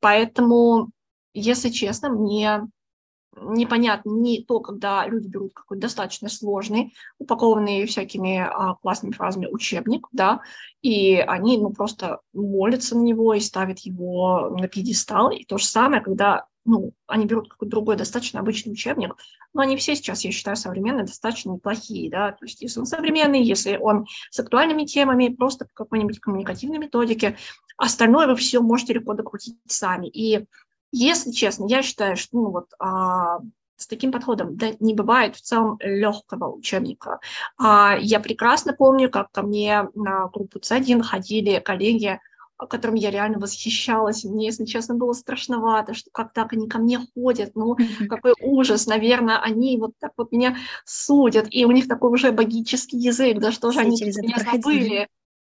Поэтому, 0.00 0.90
если 1.34 1.68
честно, 1.70 2.10
мне 2.10 2.62
непонятно 3.40 4.10
не 4.10 4.42
то, 4.42 4.60
когда 4.60 5.06
люди 5.06 5.26
берут 5.26 5.54
какой-то 5.54 5.82
достаточно 5.82 6.28
сложный, 6.28 6.92
упакованный 7.18 7.86
всякими 7.86 8.38
а, 8.38 8.74
классными 8.74 9.12
фразами 9.12 9.46
учебник, 9.46 10.06
да, 10.12 10.40
и 10.82 11.16
они, 11.16 11.58
ну, 11.58 11.70
просто 11.70 12.20
молятся 12.32 12.96
на 12.96 13.02
него 13.02 13.34
и 13.34 13.40
ставят 13.40 13.80
его 13.80 14.54
на 14.58 14.68
пьедестал. 14.68 15.30
И 15.30 15.44
то 15.44 15.58
же 15.58 15.64
самое, 15.64 16.02
когда, 16.02 16.46
ну, 16.64 16.92
они 17.06 17.26
берут 17.26 17.48
какой-то 17.48 17.70
другой 17.70 17.96
достаточно 17.96 18.40
обычный 18.40 18.72
учебник, 18.72 19.16
но 19.52 19.62
они 19.62 19.76
все 19.76 19.96
сейчас, 19.96 20.24
я 20.24 20.32
считаю, 20.32 20.56
современные, 20.56 21.04
достаточно 21.04 21.50
неплохие, 21.50 22.10
да, 22.10 22.32
то 22.32 22.44
есть 22.44 22.62
если 22.62 22.80
он 22.80 22.86
современный, 22.86 23.42
если 23.42 23.76
он 23.76 24.06
с 24.30 24.38
актуальными 24.38 24.84
темами, 24.84 25.28
просто 25.28 25.64
по 25.64 25.72
какой-нибудь 25.74 26.20
коммуникативной 26.20 26.78
методике, 26.78 27.36
остальное 27.76 28.26
вы 28.26 28.36
все 28.36 28.60
можете 28.60 28.94
легко 28.94 29.14
докрутить 29.14 29.56
сами. 29.66 30.06
И 30.06 30.46
если 30.92 31.32
честно, 31.32 31.66
я 31.66 31.82
считаю, 31.82 32.16
что 32.16 32.36
ну, 32.36 32.50
вот, 32.50 32.66
а, 32.78 33.40
с 33.76 33.86
таким 33.86 34.12
подходом 34.12 34.56
да, 34.56 34.68
не 34.80 34.94
бывает 34.94 35.36
в 35.36 35.40
целом 35.40 35.78
легкого 35.80 36.52
учебника. 36.52 37.20
А, 37.58 37.96
я 38.00 38.20
прекрасно 38.20 38.72
помню, 38.72 39.10
как 39.10 39.30
ко 39.32 39.42
мне 39.42 39.88
на 39.94 40.28
группу 40.28 40.58
C1 40.58 41.02
ходили 41.02 41.58
коллеги, 41.58 42.20
которым 42.66 42.96
я 42.96 43.10
реально 43.10 43.38
восхищалась. 43.38 44.24
Мне, 44.24 44.46
если 44.46 44.64
честно, 44.64 44.94
было 44.94 45.12
страшновато, 45.12 45.94
что 45.94 46.10
как 46.12 46.32
так 46.32 46.52
они 46.52 46.68
ко 46.68 46.78
мне 46.78 47.00
ходят, 47.14 47.52
ну, 47.54 47.76
какой 48.08 48.34
ужас, 48.40 48.86
наверное, 48.86 49.38
они 49.38 49.76
вот 49.78 49.92
так 49.98 50.12
вот 50.16 50.32
меня 50.32 50.56
судят, 50.84 51.46
и 51.50 51.64
у 51.64 51.70
них 51.70 51.88
такой 51.88 52.10
уже 52.10 52.32
богический 52.32 52.98
язык, 52.98 53.38
да 53.38 53.52
что 53.52 53.70
же 53.70 53.80
они 53.80 53.96
меня 54.00 54.38
забыли 54.38 55.08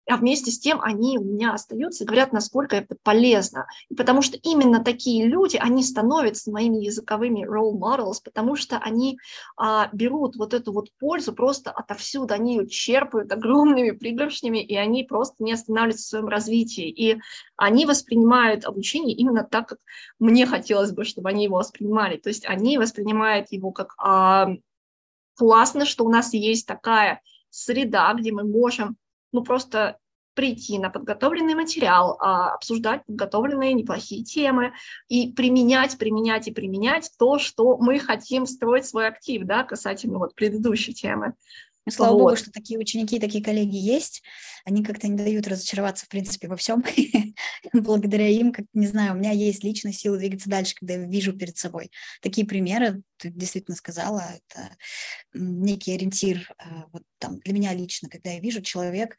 а 0.09 0.17
вместе 0.17 0.51
с 0.51 0.59
тем 0.59 0.81
они 0.81 1.17
у 1.17 1.23
меня 1.23 1.53
остаются 1.53 2.03
и 2.03 2.07
говорят, 2.07 2.33
насколько 2.33 2.75
это 2.75 2.95
полезно. 3.03 3.67
И 3.89 3.95
потому 3.95 4.21
что 4.21 4.37
именно 4.37 4.83
такие 4.83 5.25
люди, 5.27 5.57
они 5.57 5.83
становятся 5.83 6.51
моими 6.51 6.83
языковыми 6.83 7.45
role 7.45 7.77
models, 7.77 8.17
потому 8.23 8.55
что 8.55 8.77
они 8.77 9.17
а, 9.55 9.89
берут 9.93 10.35
вот 10.35 10.53
эту 10.53 10.73
вот 10.73 10.89
пользу 10.99 11.33
просто 11.33 11.71
отовсюду, 11.71 12.33
они 12.33 12.57
ее 12.57 12.67
черпают 12.67 13.31
огромными 13.31 13.91
пригоршнями, 13.91 14.63
и 14.63 14.75
они 14.75 15.03
просто 15.03 15.43
не 15.43 15.53
останавливаются 15.53 16.05
в 16.05 16.09
своем 16.09 16.27
развитии. 16.27 16.89
И 16.89 17.19
они 17.55 17.85
воспринимают 17.85 18.65
обучение 18.65 19.15
именно 19.15 19.43
так, 19.43 19.69
как 19.69 19.79
мне 20.19 20.45
хотелось 20.45 20.91
бы, 20.91 21.05
чтобы 21.05 21.29
они 21.29 21.45
его 21.45 21.57
воспринимали. 21.57 22.17
То 22.17 22.29
есть 22.29 22.45
они 22.45 22.77
воспринимают 22.77 23.51
его 23.51 23.71
как 23.71 23.93
а, 23.97 24.49
классно, 25.35 25.85
что 25.85 26.03
у 26.03 26.09
нас 26.09 26.33
есть 26.33 26.67
такая 26.67 27.21
среда, 27.49 28.13
где 28.13 28.31
мы 28.31 28.43
можем 28.43 28.97
ну, 29.33 29.43
просто 29.43 29.97
прийти 30.33 30.79
на 30.79 30.89
подготовленный 30.89 31.53
материал, 31.53 32.17
а, 32.19 32.53
обсуждать 32.53 33.05
подготовленные 33.05 33.73
неплохие 33.73 34.23
темы 34.23 34.73
и 35.07 35.31
применять, 35.31 35.97
применять 35.97 36.47
и 36.47 36.51
применять 36.51 37.11
то, 37.19 37.37
что 37.37 37.77
мы 37.77 37.99
хотим 37.99 38.45
строить 38.45 38.85
свой 38.85 39.07
актив, 39.07 39.43
да, 39.45 39.63
касательно 39.63 40.17
вот 40.17 40.33
предыдущей 40.35 40.93
темы. 40.93 41.33
Ну, 41.85 41.91
слава 41.91 42.13
вот. 42.13 42.19
богу, 42.19 42.35
что 42.37 42.51
такие 42.51 42.79
ученики, 42.79 43.19
такие 43.19 43.43
коллеги 43.43 43.75
есть. 43.75 44.23
Они 44.63 44.83
как-то 44.83 45.07
не 45.07 45.17
дают 45.17 45.47
разочароваться, 45.47 46.05
в 46.05 46.09
принципе, 46.09 46.47
во 46.47 46.55
всем. 46.55 46.83
Благодаря 47.73 48.27
им, 48.29 48.53
как 48.53 48.65
не 48.73 48.87
знаю, 48.87 49.13
у 49.13 49.17
меня 49.17 49.31
есть 49.31 49.63
личная 49.63 49.91
сила 49.91 50.17
двигаться 50.17 50.49
дальше, 50.49 50.75
когда 50.75 50.93
я 50.93 51.05
вижу 51.05 51.33
перед 51.33 51.57
собой 51.57 51.91
такие 52.21 52.47
примеры. 52.47 53.01
Ты 53.17 53.29
действительно 53.29 53.75
сказала, 53.75 54.21
это 54.21 54.77
некий 55.33 55.93
ориентир 55.93 56.49
а, 56.57 56.85
вот 56.93 57.03
там, 57.19 57.39
для 57.39 57.53
меня 57.53 57.73
лично, 57.73 58.07
когда 58.09 58.31
я 58.31 58.39
вижу 58.39 58.61
человек 58.61 59.17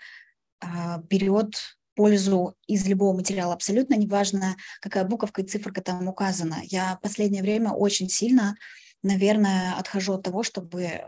а, 0.61 0.99
берет 0.99 1.77
пользу 1.95 2.57
из 2.67 2.87
любого 2.87 3.15
материала, 3.15 3.55
абсолютно 3.55 3.95
неважно, 3.95 4.57
какая 4.81 5.05
буковка 5.05 5.43
и 5.43 5.47
циферка 5.47 5.81
там 5.81 6.09
указана. 6.09 6.61
Я 6.65 6.97
в 6.97 7.01
последнее 7.01 7.43
время 7.43 7.71
очень 7.71 8.09
сильно, 8.09 8.57
наверное, 9.03 9.75
отхожу 9.75 10.15
от 10.15 10.23
того, 10.23 10.43
чтобы 10.43 11.05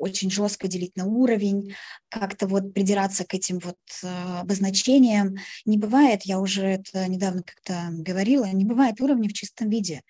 очень 0.00 0.30
жестко 0.30 0.66
делить 0.66 0.96
на 0.96 1.04
уровень, 1.04 1.74
как-то 2.08 2.48
вот 2.48 2.72
придираться 2.74 3.24
к 3.24 3.34
этим 3.34 3.58
вот 3.58 3.76
э, 4.02 4.08
обозначениям. 4.40 5.36
Не 5.66 5.78
бывает, 5.78 6.22
я 6.24 6.40
уже 6.40 6.62
это 6.62 7.06
недавно 7.06 7.42
как-то 7.42 7.88
говорила, 7.92 8.46
не 8.46 8.64
бывает 8.64 9.00
уровня 9.00 9.28
в 9.28 9.34
чистом 9.34 9.68
виде. 9.68 10.02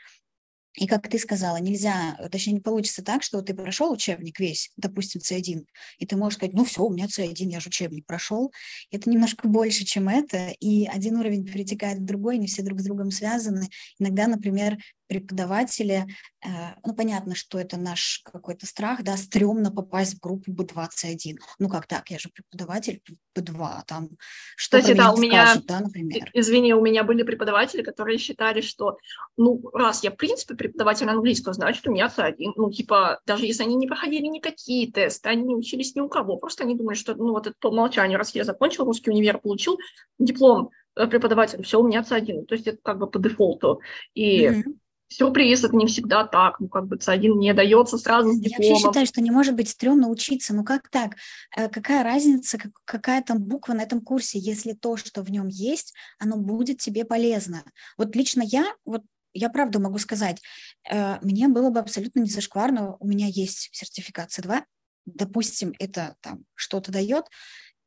И 0.77 0.87
как 0.87 1.09
ты 1.09 1.19
сказала, 1.19 1.57
нельзя, 1.57 2.17
точнее 2.31 2.55
не 2.55 2.61
получится 2.61 3.03
так, 3.03 3.25
что 3.25 3.43
ты 3.43 3.55
прошел 3.55 3.93
учебник 3.93 4.39
весь, 4.39 4.71
допустим, 4.77 5.21
C1, 5.21 5.65
и 5.99 6.07
ты 6.07 6.17
можешь 6.17 6.37
сказать, 6.37 6.55
ну 6.55 6.65
все, 6.65 6.85
у 6.85 6.93
меня 6.93 7.07
C1, 7.07 7.35
я 7.49 7.59
же 7.59 7.69
учебник 7.69 8.07
прошел. 8.07 8.53
Это 8.93 9.11
немножко 9.11 9.49
больше, 9.49 9.85
чем 9.85 10.09
это, 10.09 10.51
и 10.61 10.87
один 10.87 11.17
уровень 11.17 11.45
перетекает 11.45 11.99
в 11.99 12.05
другой, 12.05 12.39
не 12.39 12.47
все 12.47 12.63
друг 12.63 12.81
с 12.81 12.85
другом 12.85 13.11
связаны. 13.11 13.69
Иногда, 13.99 14.29
например, 14.29 14.79
преподаватели, 15.11 16.07
э, 16.47 16.49
ну, 16.87 16.95
понятно, 16.95 17.35
что 17.35 17.59
это 17.59 17.77
наш 17.77 18.23
какой-то 18.25 18.65
страх, 18.65 19.03
да, 19.03 19.17
стрёмно 19.17 19.73
попасть 19.73 20.15
в 20.15 20.21
группу 20.21 20.53
B21. 20.53 21.35
Ну, 21.59 21.69
как 21.69 21.89
так, 21.89 22.09
я 22.11 22.19
же 22.21 22.29
преподаватель 22.29 23.03
B2, 23.37 23.81
там, 23.89 24.11
что 24.55 24.79
Кстати, 24.79 24.97
да, 24.97 25.13
у 25.13 25.17
меня, 25.17 25.47
скажут, 25.47 25.67
да, 25.67 25.81
например. 25.81 26.31
Извини, 26.33 26.75
у 26.75 26.81
меня 26.81 27.03
были 27.03 27.25
преподаватели, 27.25 27.83
которые 27.83 28.19
считали, 28.19 28.61
что, 28.61 28.99
ну, 29.37 29.61
раз 29.73 30.05
я, 30.05 30.13
в 30.13 30.17
принципе, 30.17 30.55
преподаватель 30.55 31.11
английского, 31.11 31.55
значит, 31.55 31.85
у 31.89 31.91
меня 31.91 32.07
C1. 32.07 32.53
Ну, 32.55 32.71
типа, 32.71 33.21
даже 33.27 33.47
если 33.47 33.65
они 33.65 33.75
не 33.75 33.89
проходили 33.89 34.27
никакие 34.27 34.93
тесты, 34.93 35.29
они 35.29 35.43
не 35.43 35.57
учились 35.57 35.97
ни 35.97 36.01
у 36.01 36.09
кого, 36.09 36.37
просто 36.37 36.63
они 36.63 36.77
думали, 36.77 36.95
что, 36.95 37.17
ну, 37.17 37.33
вот 37.33 37.49
это 37.49 37.57
по 37.59 37.67
умолчанию, 37.67 38.17
раз 38.17 38.33
я 38.37 38.45
закончил 38.45 38.85
русский 38.85 39.11
универ, 39.11 39.39
получил 39.39 39.77
диплом 40.21 40.71
э, 40.95 41.09
преподаватель, 41.09 41.65
все, 41.65 41.81
у 41.81 41.89
меня 41.89 42.03
C1. 42.03 42.45
То 42.45 42.55
есть 42.55 42.69
это 42.69 42.79
как 42.81 43.01
бы 43.01 43.11
по 43.11 43.19
дефолту. 43.19 43.81
И 44.15 44.47
mm-hmm 44.47 44.75
сюрприз, 45.11 45.65
это 45.65 45.77
не 45.77 45.87
всегда 45.87 46.25
так, 46.25 46.61
ну, 46.61 46.69
как 46.69 46.87
бы 46.87 46.97
C1 46.97 47.35
не 47.35 47.53
дается 47.53 47.99
сразу 47.99 48.33
с 48.33 48.41
дипломом. 48.41 48.63
Я 48.63 48.71
вообще 48.71 48.87
считаю, 48.87 49.07
что 49.07 49.21
не 49.21 49.31
может 49.31 49.55
быть 49.55 49.69
стрёмно 49.69 50.09
учиться, 50.09 50.55
ну, 50.55 50.65
как 50.65 50.89
так? 50.89 51.17
Э, 51.57 51.69
какая 51.69 52.05
разница, 52.05 52.59
какая 52.85 53.23
там 53.23 53.43
буква 53.43 53.75
на 53.75 53.83
этом 53.83 54.01
курсе, 54.01 54.39
если 54.39 54.73
то, 54.73 54.97
что 54.97 55.23
в 55.23 55.31
нем 55.31 55.49
есть, 55.49 55.95
оно 56.19 56.37
будет 56.37 56.79
тебе 56.79 57.05
полезно? 57.05 57.65
Вот 57.99 58.15
лично 58.15 58.43
я, 58.45 58.65
вот 58.85 59.03
я 59.33 59.51
правду 59.51 59.81
могу 59.81 59.99
сказать, 59.99 60.41
э, 60.89 61.19
мне 61.23 61.49
было 61.49 61.71
бы 61.71 61.81
абсолютно 61.81 62.21
не 62.21 62.31
зашкварно, 62.31 62.97
у 63.01 63.07
меня 63.07 63.27
есть 63.27 63.69
сертификат 63.73 64.31
C2, 64.31 64.63
допустим, 65.07 65.75
это 65.81 66.15
там 66.21 66.45
что-то 66.55 66.93
дает, 66.93 67.25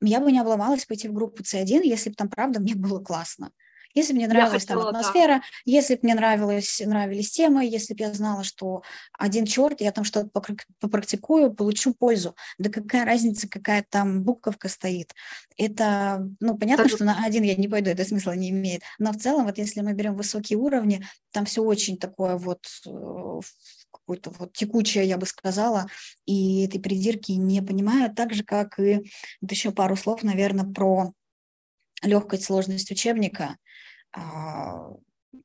я 0.01 0.19
бы 0.19 0.31
не 0.31 0.39
обломалась 0.39 0.85
пойти 0.85 1.07
в 1.07 1.13
группу 1.13 1.43
C1, 1.43 1.83
если 1.83 2.09
бы 2.09 2.15
там, 2.15 2.29
правда, 2.29 2.59
мне 2.59 2.75
было 2.75 2.99
классно. 2.99 3.51
Если 3.93 4.13
бы 4.13 4.17
мне 4.17 4.27
нравилась 4.27 4.65
там 4.65 4.79
атмосфера, 4.79 5.38
да. 5.38 5.43
если 5.65 5.95
бы 5.95 6.01
мне 6.03 6.15
нравилось, 6.15 6.81
нравились 6.85 7.31
темы, 7.31 7.65
если 7.65 7.93
бы 7.93 8.01
я 8.01 8.13
знала, 8.13 8.43
что 8.43 8.81
один 9.17 9.45
черт, 9.45 9.81
я 9.81 9.91
там 9.91 10.03
что-то 10.03 10.29
попрактикую, 10.79 11.53
получу 11.53 11.93
пользу. 11.93 12.35
Да 12.57 12.69
какая 12.69 13.05
разница, 13.05 13.47
какая 13.47 13.85
там 13.88 14.23
буковка 14.23 14.67
стоит. 14.67 15.13
Это, 15.57 16.27
ну, 16.39 16.57
понятно, 16.57 16.85
так... 16.85 16.93
что 16.93 17.05
на 17.05 17.23
один 17.23 17.43
я 17.43 17.55
не 17.55 17.67
пойду, 17.67 17.89
это 17.89 18.03
смысла 18.05 18.31
не 18.31 18.50
имеет. 18.50 18.81
Но 19.00 19.12
в 19.12 19.17
целом, 19.17 19.45
вот 19.45 19.57
если 19.57 19.81
мы 19.81 19.93
берем 19.93 20.15
высокие 20.15 20.57
уровни, 20.57 21.05
там 21.31 21.45
все 21.45 21.62
очень 21.63 21.97
такое 21.97 22.38
вот 22.38 22.65
э, 22.85 23.39
какое-то 23.91 24.31
вот 24.31 24.53
текучее, 24.53 25.05
я 25.05 25.17
бы 25.17 25.25
сказала, 25.25 25.88
и 26.25 26.65
этой 26.65 26.79
придирки 26.79 27.33
не 27.33 27.62
понимаю, 27.62 28.13
так 28.13 28.33
же, 28.33 28.43
как 28.43 28.79
и 28.79 29.01
вот 29.41 29.51
еще 29.51 29.71
пару 29.71 29.95
слов, 29.95 30.23
наверное, 30.23 30.65
про 30.65 31.13
легкость, 32.03 32.45
сложность 32.45 32.91
учебника. 32.91 33.57
А, 34.12 34.89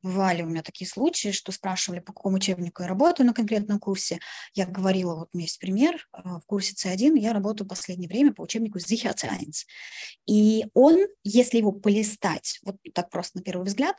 бывали 0.03 0.43
у 0.43 0.47
меня 0.47 0.63
такие 0.63 0.89
случаи, 0.89 1.31
что 1.31 1.53
спрашивали, 1.53 2.01
по 2.01 2.13
какому 2.13 2.37
учебнику 2.37 2.83
я 2.83 2.89
работаю 2.89 3.27
на 3.27 3.35
конкретном 3.35 3.79
курсе. 3.79 4.19
Я 4.55 4.67
говорила, 4.67 5.15
вот 5.15 5.29
у 5.33 5.37
меня 5.37 5.47
есть 5.47 5.59
пример, 5.59 6.07
а, 6.13 6.41
в 6.41 6.47
курсе 6.47 6.75
C1 6.75 7.19
я 7.19 7.33
работаю 7.33 7.67
в 7.67 7.71
последнее 7.71 8.09
время 8.09 8.33
по 8.33 8.43
учебнику 8.43 8.79
Sicher 8.79 9.15
Science. 9.15 9.65
И 10.27 10.67
он, 10.75 11.07
если 11.25 11.59
его 11.59 11.73
полистать, 11.73 12.61
вот 12.65 12.77
так 12.95 13.11
просто 13.11 13.39
на 13.39 13.45
первый 13.45 13.65
взгляд, 13.65 13.97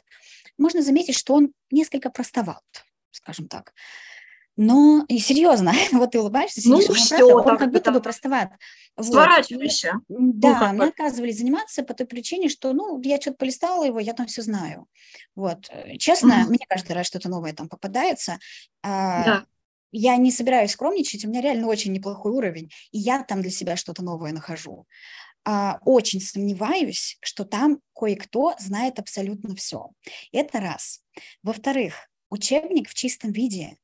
можно 0.57 0.81
заметить, 0.81 1.15
что 1.15 1.33
он 1.35 1.53
несколько 1.71 2.09
простоват, 2.09 2.63
скажем 3.11 3.47
так. 3.47 3.73
Но 4.61 5.05
и 5.07 5.19
серьезно, 5.19 5.71
вот 5.93 6.11
ты 6.11 6.19
улыбаешься, 6.19 6.59
ну, 6.65 6.81
сидишь, 6.81 6.97
все, 6.97 7.17
правда, 7.17 7.51
он 7.51 7.57
как 7.57 7.71
будто 7.71 7.91
бы 7.93 8.01
простоват. 8.01 8.51
Сворачивайся. 8.99 9.93
Вот. 10.09 10.37
Да, 10.37 10.73
ну, 10.73 10.79
мне 10.79 10.87
отказывали 10.89 11.31
заниматься 11.31 11.81
по 11.81 11.93
той 11.93 12.05
причине, 12.05 12.49
что, 12.49 12.73
ну, 12.73 13.01
я 13.01 13.21
что-то 13.21 13.37
полистала 13.37 13.85
его, 13.85 14.01
я 14.01 14.11
там 14.11 14.27
все 14.27 14.41
знаю. 14.41 14.87
Вот, 15.33 15.69
честно, 15.97 16.33
mm-hmm. 16.33 16.49
мне 16.49 16.65
каждый 16.67 16.91
раз 16.91 17.07
что-то 17.07 17.29
новое 17.29 17.53
там 17.53 17.69
попадается. 17.69 18.37
А, 18.83 19.23
да. 19.23 19.45
Я 19.93 20.17
не 20.17 20.29
собираюсь 20.29 20.71
скромничать, 20.71 21.23
у 21.23 21.29
меня 21.29 21.39
реально 21.39 21.67
очень 21.67 21.93
неплохой 21.93 22.33
уровень, 22.33 22.69
и 22.91 22.99
я 22.99 23.23
там 23.23 23.41
для 23.41 23.51
себя 23.51 23.77
что-то 23.77 24.03
новое 24.03 24.33
нахожу. 24.33 24.87
А, 25.45 25.79
очень 25.85 26.19
сомневаюсь, 26.19 27.17
что 27.21 27.45
там 27.45 27.79
кое-кто 27.95 28.55
знает 28.59 28.99
абсолютно 28.99 29.55
все. 29.55 29.91
Это 30.33 30.59
раз. 30.59 31.01
Во-вторых, 31.43 32.09
учебник 32.29 32.89
в 32.89 32.93
чистом 32.93 33.31
виде 33.31 33.77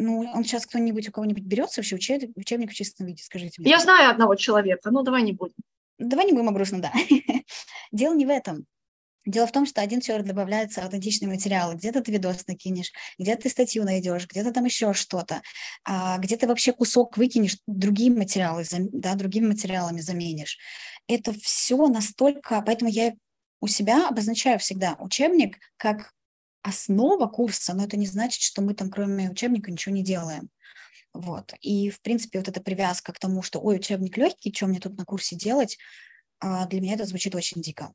ну, 0.00 0.20
он 0.20 0.44
сейчас 0.44 0.66
кто-нибудь, 0.66 1.08
у 1.08 1.12
кого-нибудь 1.12 1.44
берется 1.44 1.80
вообще 1.80 1.96
учебник, 1.96 2.36
учебник 2.36 2.70
в 2.70 2.74
чистом 2.74 3.06
виде, 3.06 3.22
скажите 3.22 3.60
мне. 3.60 3.70
Я 3.70 3.78
знаю 3.78 4.10
одного 4.10 4.34
человека, 4.34 4.90
ну 4.90 5.02
давай 5.02 5.22
не 5.22 5.32
будем. 5.32 5.54
Давай 5.98 6.24
не 6.24 6.32
будем 6.32 6.48
о 6.48 6.52
грустном, 6.52 6.80
да. 6.80 6.92
Дело 7.92 8.14
не 8.14 8.24
в 8.24 8.30
этом. 8.30 8.66
Дело 9.26 9.46
в 9.46 9.52
том, 9.52 9.66
что 9.66 9.82
один 9.82 10.00
человек 10.00 10.26
добавляется 10.26 10.82
аутентичные 10.82 11.28
материалы. 11.28 11.74
Где-то 11.74 12.00
ты 12.00 12.10
видос 12.10 12.46
накинешь, 12.46 12.90
где-то 13.18 13.42
ты 13.42 13.50
статью 13.50 13.84
найдешь, 13.84 14.26
где-то 14.26 14.50
там 14.50 14.64
еще 14.64 14.94
что-то, 14.94 15.42
а 15.84 16.16
где-то 16.16 16.46
вообще 16.46 16.72
кусок 16.72 17.18
выкинешь, 17.18 17.58
другие 17.66 18.10
материалы, 18.10 18.64
да, 18.70 19.14
другими 19.14 19.48
материалами 19.48 20.00
заменишь. 20.00 20.58
Это 21.06 21.34
все 21.34 21.88
настолько... 21.88 22.62
Поэтому 22.62 22.90
я 22.90 23.12
у 23.60 23.66
себя 23.66 24.08
обозначаю 24.08 24.58
всегда 24.58 24.96
учебник 24.98 25.58
как 25.76 26.12
основа 26.62 27.26
курса, 27.26 27.74
но 27.74 27.84
это 27.84 27.96
не 27.96 28.06
значит, 28.06 28.42
что 28.42 28.62
мы 28.62 28.74
там 28.74 28.90
кроме 28.90 29.30
учебника 29.30 29.70
ничего 29.70 29.94
не 29.94 30.02
делаем. 30.02 30.50
Вот. 31.12 31.52
И, 31.60 31.90
в 31.90 32.00
принципе, 32.02 32.38
вот 32.38 32.48
эта 32.48 32.60
привязка 32.60 33.12
к 33.12 33.18
тому, 33.18 33.42
что, 33.42 33.60
ой, 33.60 33.76
учебник 33.76 34.16
легкий, 34.16 34.52
что 34.54 34.66
мне 34.66 34.78
тут 34.78 34.96
на 34.96 35.04
курсе 35.04 35.36
делать, 35.36 35.78
а, 36.38 36.66
для 36.66 36.80
меня 36.80 36.94
это 36.94 37.04
звучит 37.04 37.34
очень 37.34 37.60
дико. 37.60 37.92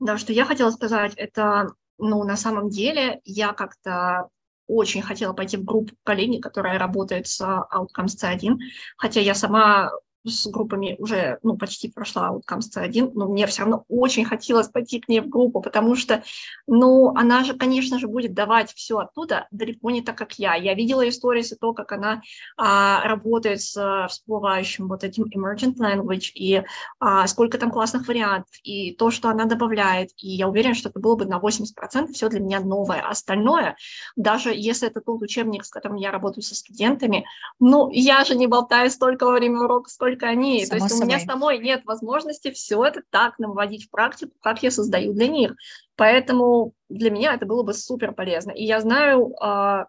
Да, 0.00 0.16
что 0.16 0.32
я 0.32 0.44
хотела 0.44 0.70
сказать, 0.70 1.12
это, 1.16 1.72
ну, 1.98 2.22
на 2.24 2.36
самом 2.36 2.70
деле, 2.70 3.20
я 3.24 3.52
как-то 3.52 4.28
очень 4.66 5.02
хотела 5.02 5.32
пойти 5.32 5.56
в 5.56 5.64
группу 5.64 5.94
коллеги, 6.04 6.40
которая 6.40 6.78
работает 6.78 7.26
с 7.26 7.40
Outcomes 7.40 8.16
C1, 8.20 8.58
хотя 8.96 9.20
я 9.20 9.34
сама 9.34 9.90
с 10.28 10.46
группами 10.46 10.96
уже 10.98 11.38
ну, 11.42 11.56
почти 11.56 11.88
прошла 11.88 12.30
Outcomes 12.30 12.70
C1, 12.74 13.12
но 13.14 13.28
мне 13.28 13.46
все 13.46 13.62
равно 13.62 13.84
очень 13.88 14.24
хотелось 14.24 14.68
пойти 14.68 15.00
к 15.00 15.08
ней 15.08 15.20
в 15.20 15.28
группу, 15.28 15.60
потому 15.60 15.96
что, 15.96 16.22
ну, 16.66 17.14
она 17.16 17.44
же, 17.44 17.54
конечно 17.54 17.98
же, 17.98 18.08
будет 18.08 18.34
давать 18.34 18.72
все 18.74 18.98
оттуда 18.98 19.46
далеко 19.50 19.90
не 19.90 20.02
так, 20.02 20.16
как 20.16 20.38
я. 20.38 20.54
Я 20.54 20.74
видела 20.74 21.08
истории 21.08 21.38
и 21.38 21.54
то, 21.54 21.72
как 21.72 21.92
она 21.92 22.22
а, 22.56 23.02
работает 23.04 23.60
с 23.60 24.06
всплывающим 24.08 24.88
вот 24.88 25.04
этим 25.04 25.24
emergent 25.24 25.76
language, 25.76 26.30
и 26.34 26.62
а, 27.00 27.26
сколько 27.26 27.58
там 27.58 27.70
классных 27.70 28.08
вариантов, 28.08 28.50
и 28.62 28.94
то, 28.94 29.10
что 29.10 29.28
она 29.28 29.44
добавляет, 29.44 30.10
и 30.16 30.28
я 30.28 30.48
уверена, 30.48 30.74
что 30.74 30.88
это 30.88 31.00
было 31.00 31.16
бы 31.16 31.24
на 31.24 31.38
80% 31.38 32.12
все 32.12 32.28
для 32.28 32.40
меня 32.40 32.60
новое. 32.60 33.00
Остальное, 33.00 33.76
даже 34.16 34.52
если 34.54 34.88
это 34.88 35.00
тот 35.00 35.22
учебник, 35.22 35.64
с 35.64 35.70
которым 35.70 35.96
я 35.96 36.10
работаю 36.10 36.42
со 36.42 36.54
студентами, 36.54 37.24
ну, 37.60 37.90
я 37.90 38.24
же 38.24 38.34
не 38.34 38.46
болтаю 38.46 38.90
столько 38.90 39.24
во 39.24 39.32
время 39.32 39.60
урока, 39.60 39.90
сколько 39.90 40.17
только 40.18 40.28
они. 40.28 40.66
Само 40.66 40.78
То 40.78 40.84
есть 40.84 40.96
собой. 40.96 41.04
у 41.04 41.08
меня 41.08 41.20
самой 41.20 41.58
нет 41.58 41.84
возможности 41.84 42.50
все 42.50 42.84
это 42.84 43.02
так 43.10 43.38
наводить 43.38 43.86
в 43.86 43.90
практику, 43.90 44.32
как 44.40 44.62
я 44.62 44.70
создаю 44.70 45.12
для 45.12 45.28
них. 45.28 45.54
Поэтому 45.98 46.74
для 46.88 47.10
меня 47.10 47.34
это 47.34 47.44
было 47.44 47.62
бы 47.62 47.74
супер 47.74 48.12
полезно. 48.12 48.50
И 48.50 48.64
я 48.64 48.80
знаю, 48.80 49.32
э, 49.32 49.34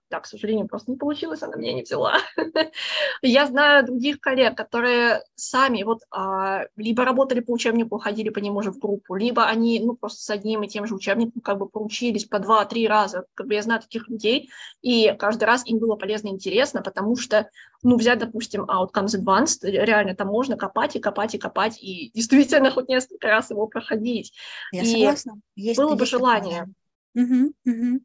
да, 0.10 0.19
к 0.22 0.26
сожалению, 0.26 0.67
просто 0.67 0.91
не 0.91 0.98
получилось, 0.98 1.41
она 1.43 1.56
меня 1.56 1.74
не 1.74 1.84
взяла. 1.84 2.17
я 3.22 3.45
знаю 3.45 3.86
других 3.86 4.19
коллег, 4.19 4.58
которые 4.58 5.22
сами 5.36 5.84
вот 5.84 6.00
э, 6.15 6.65
либо 6.76 7.06
работали 7.06 7.39
по 7.39 7.52
учебнику, 7.52 8.00
ходили 8.00 8.30
по 8.30 8.39
нему 8.39 8.60
уже 8.60 8.72
в 8.72 8.80
группу, 8.80 9.15
либо 9.15 9.45
они, 9.45 9.80
ну, 9.80 9.95
просто 9.95 10.24
с 10.24 10.30
одним 10.30 10.63
и 10.63 10.67
тем 10.67 10.88
же 10.88 10.95
учебником 10.95 11.41
как 11.41 11.58
бы 11.58 11.69
поучились 11.69 12.26
по 12.26 12.39
два-три 12.39 12.88
раза. 12.88 13.26
Как 13.34 13.48
бы 13.48 13.54
я 13.54 13.62
знаю 13.62 13.82
таких 13.82 14.10
людей, 14.10 14.50
и 14.82 15.15
каждый 15.17 15.45
раз 15.45 15.65
им 15.65 15.80
было 15.80 15.95
полезно 15.95 16.28
и 16.30 16.32
интересно, 16.32 16.82
потому 16.82 17.15
что, 17.15 17.50
ну, 17.82 17.98
взять, 17.98 18.19
допустим, 18.19 18.65
Outcomes 18.65 19.15
Advanced, 19.15 19.60
реально 19.62 20.15
там 20.15 20.28
можно 20.28 20.58
копать 20.58 20.98
и 20.98 21.00
копать 21.00 21.36
и 21.36 21.38
копать, 21.38 21.82
и 21.82 22.12
действительно 22.15 22.72
хоть 22.72 22.89
несколько 22.89 23.28
раз 23.28 23.52
его 23.52 23.67
проходить. 23.67 24.34
Я 24.74 24.82
и 24.82 24.86
согласна. 24.86 25.39
Есть 25.56 25.80
было 25.80 25.95
бы 25.99 26.05
желание. 26.05 26.67
Угу, 27.15 27.53
угу. 27.65 27.99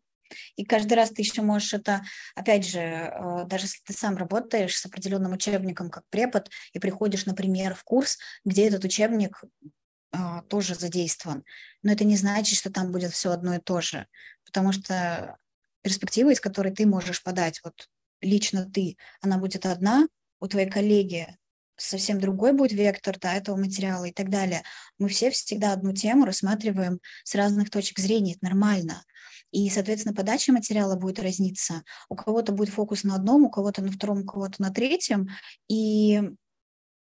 И 0.57 0.65
каждый 0.65 0.95
раз 0.95 1.11
ты 1.11 1.23
еще 1.23 1.43
можешь 1.43 1.75
это, 1.75 2.03
опять 2.35 2.67
же, 2.67 2.81
э, 2.81 3.45
даже 3.47 3.65
если 3.65 3.81
ты 3.85 3.93
сам 3.93 4.17
работаешь 4.17 4.77
с 4.77 4.87
определенным 4.87 5.33
учебником 5.33 5.91
как 5.91 6.05
препод 6.11 6.51
и 6.73 6.79
приходишь, 6.79 7.27
например, 7.27 7.75
в 7.75 7.85
курс, 7.85 8.19
где 8.45 8.69
этот 8.69 8.85
учебник 8.85 9.43
а, 10.13 10.43
тоже 10.43 10.75
задействован, 10.75 11.45
но 11.83 11.93
это 11.93 12.05
не 12.05 12.17
значит, 12.17 12.59
что 12.59 12.71
там 12.71 12.93
будет 12.93 13.13
все 13.13 13.33
одно 13.33 13.55
и 13.55 13.61
то 13.61 13.81
же, 13.81 14.07
потому 14.45 14.73
что 14.73 15.37
перспектива, 15.83 16.31
из 16.31 16.41
которой 16.41 16.73
ты 16.73 16.87
можешь 16.87 17.23
подать, 17.23 17.61
вот 17.65 17.89
лично 18.21 18.69
ты, 18.71 18.97
она 19.21 19.39
будет 19.39 19.67
одна, 19.67 20.07
у 20.41 20.47
твоей 20.47 20.71
коллеги 20.71 21.37
совсем 21.77 22.21
другой 22.21 22.53
будет 22.53 22.73
вектор 22.73 23.19
да, 23.19 23.35
этого 23.35 23.57
материала 23.57 24.05
и 24.05 24.13
так 24.13 24.31
далее. 24.31 24.63
Мы 24.99 25.09
все 25.09 25.31
всегда 25.31 25.73
одну 25.73 25.93
тему 25.93 26.25
рассматриваем 26.25 27.01
с 27.25 27.35
разных 27.35 27.71
точек 27.71 27.99
зрения, 27.99 28.35
это 28.35 28.45
нормально. 28.45 29.05
И, 29.51 29.71
соответственно, 29.71 30.15
подача 30.15 30.53
материала 30.53 30.97
будет 30.97 31.21
разниться. 31.21 31.85
У 32.09 32.17
кого-то 32.17 32.53
будет 32.53 32.71
фокус 32.71 33.05
на 33.05 33.15
одном, 33.15 33.45
у 33.45 33.51
кого-то 33.51 33.83
на 33.83 33.93
втором, 33.93 34.23
у 34.23 34.25
кого-то 34.25 34.61
на 34.61 34.71
третьем. 34.71 35.29
И 35.69 36.21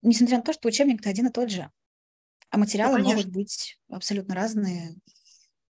несмотря 0.03 0.37
на 0.37 0.43
то, 0.43 0.53
что 0.53 0.67
учебник-то 0.67 1.09
один 1.09 1.27
и 1.27 1.31
тот 1.31 1.49
же, 1.49 1.71
а 2.51 2.57
материалы 2.57 2.99
ну, 2.99 3.05
могут 3.05 3.27
быть 3.27 3.79
абсолютно 3.89 4.35
разные, 4.35 4.95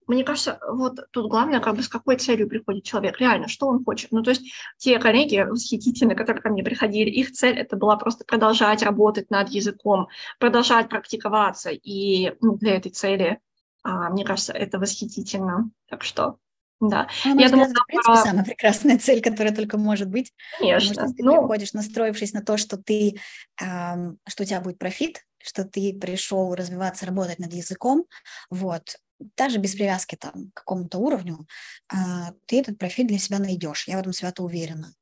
мне 0.06 0.24
кажется, 0.24 0.58
вот 0.68 0.98
тут 1.12 1.30
главное, 1.30 1.60
как 1.60 1.76
бы 1.76 1.82
с 1.82 1.88
какой 1.88 2.16
целью 2.16 2.48
приходит 2.48 2.84
человек, 2.84 3.18
реально, 3.20 3.48
что 3.48 3.66
он 3.68 3.84
хочет. 3.84 4.10
Ну, 4.12 4.22
то 4.22 4.30
есть 4.30 4.42
те 4.76 4.98
коллеги 4.98 5.46
восхитительные, 5.48 6.16
которые 6.16 6.42
ко 6.42 6.50
мне 6.50 6.62
приходили, 6.62 7.10
их 7.10 7.32
цель 7.32 7.56
это 7.58 7.76
была 7.76 7.96
просто 7.96 8.24
продолжать 8.24 8.82
работать 8.82 9.30
над 9.30 9.48
языком, 9.50 10.08
продолжать 10.38 10.88
практиковаться, 10.88 11.70
и 11.70 12.32
ну, 12.40 12.56
для 12.56 12.76
этой 12.76 12.90
цели, 12.90 13.38
а, 13.82 14.10
мне 14.10 14.24
кажется, 14.24 14.52
это 14.52 14.78
восхитительно. 14.78 15.70
Так 15.88 16.02
что 16.02 16.36
да. 16.80 17.08
Ну, 17.26 17.38
я 17.38 17.50
думаю, 17.50 17.70
это, 17.70 17.80
в 17.82 17.86
принципе, 17.86 18.12
про... 18.12 18.24
самая 18.24 18.44
прекрасная 18.44 18.98
цель, 18.98 19.20
которая 19.20 19.54
только 19.54 19.76
может 19.76 20.08
быть. 20.08 20.32
Конечно. 20.58 20.88
Потому 20.88 21.08
что 21.08 21.16
ты 21.16 21.22
ну... 21.22 21.32
приходишь, 21.36 21.72
настроившись 21.74 22.32
на 22.32 22.42
то, 22.42 22.56
что 22.56 22.78
ты, 22.78 23.20
эм, 23.60 24.18
что 24.26 24.42
у 24.44 24.46
тебя 24.46 24.62
будет 24.62 24.78
профит, 24.78 25.26
что 25.42 25.64
ты 25.64 25.92
пришел 25.92 26.54
развиваться, 26.54 27.04
работать 27.04 27.38
над 27.38 27.52
языком, 27.52 28.06
вот, 28.48 28.96
даже 29.36 29.58
без 29.58 29.74
привязки 29.74 30.16
там, 30.16 30.50
к 30.52 30.58
какому-то 30.58 30.98
уровню, 30.98 31.46
а, 31.88 32.32
ты 32.46 32.60
этот 32.60 32.78
профиль 32.78 33.06
для 33.06 33.18
себя 33.18 33.38
найдешь. 33.38 33.86
Я 33.88 33.96
в 33.96 34.00
этом 34.00 34.12
свято 34.12 34.42
уверена. 34.42 34.94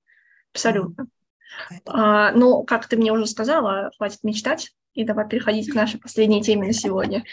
Абсолютно. 0.52 1.06
А, 1.86 2.32
ну, 2.32 2.64
как 2.64 2.86
ты 2.86 2.96
мне 2.96 3.12
уже 3.12 3.26
сказала, 3.26 3.90
хватит 3.96 4.22
мечтать, 4.22 4.74
и 4.94 5.04
давай 5.04 5.28
переходить 5.28 5.70
к 5.70 5.74
нашей 5.74 6.00
последней 6.00 6.42
теме 6.42 6.66
на 6.66 6.72
сегодня. 6.72 7.24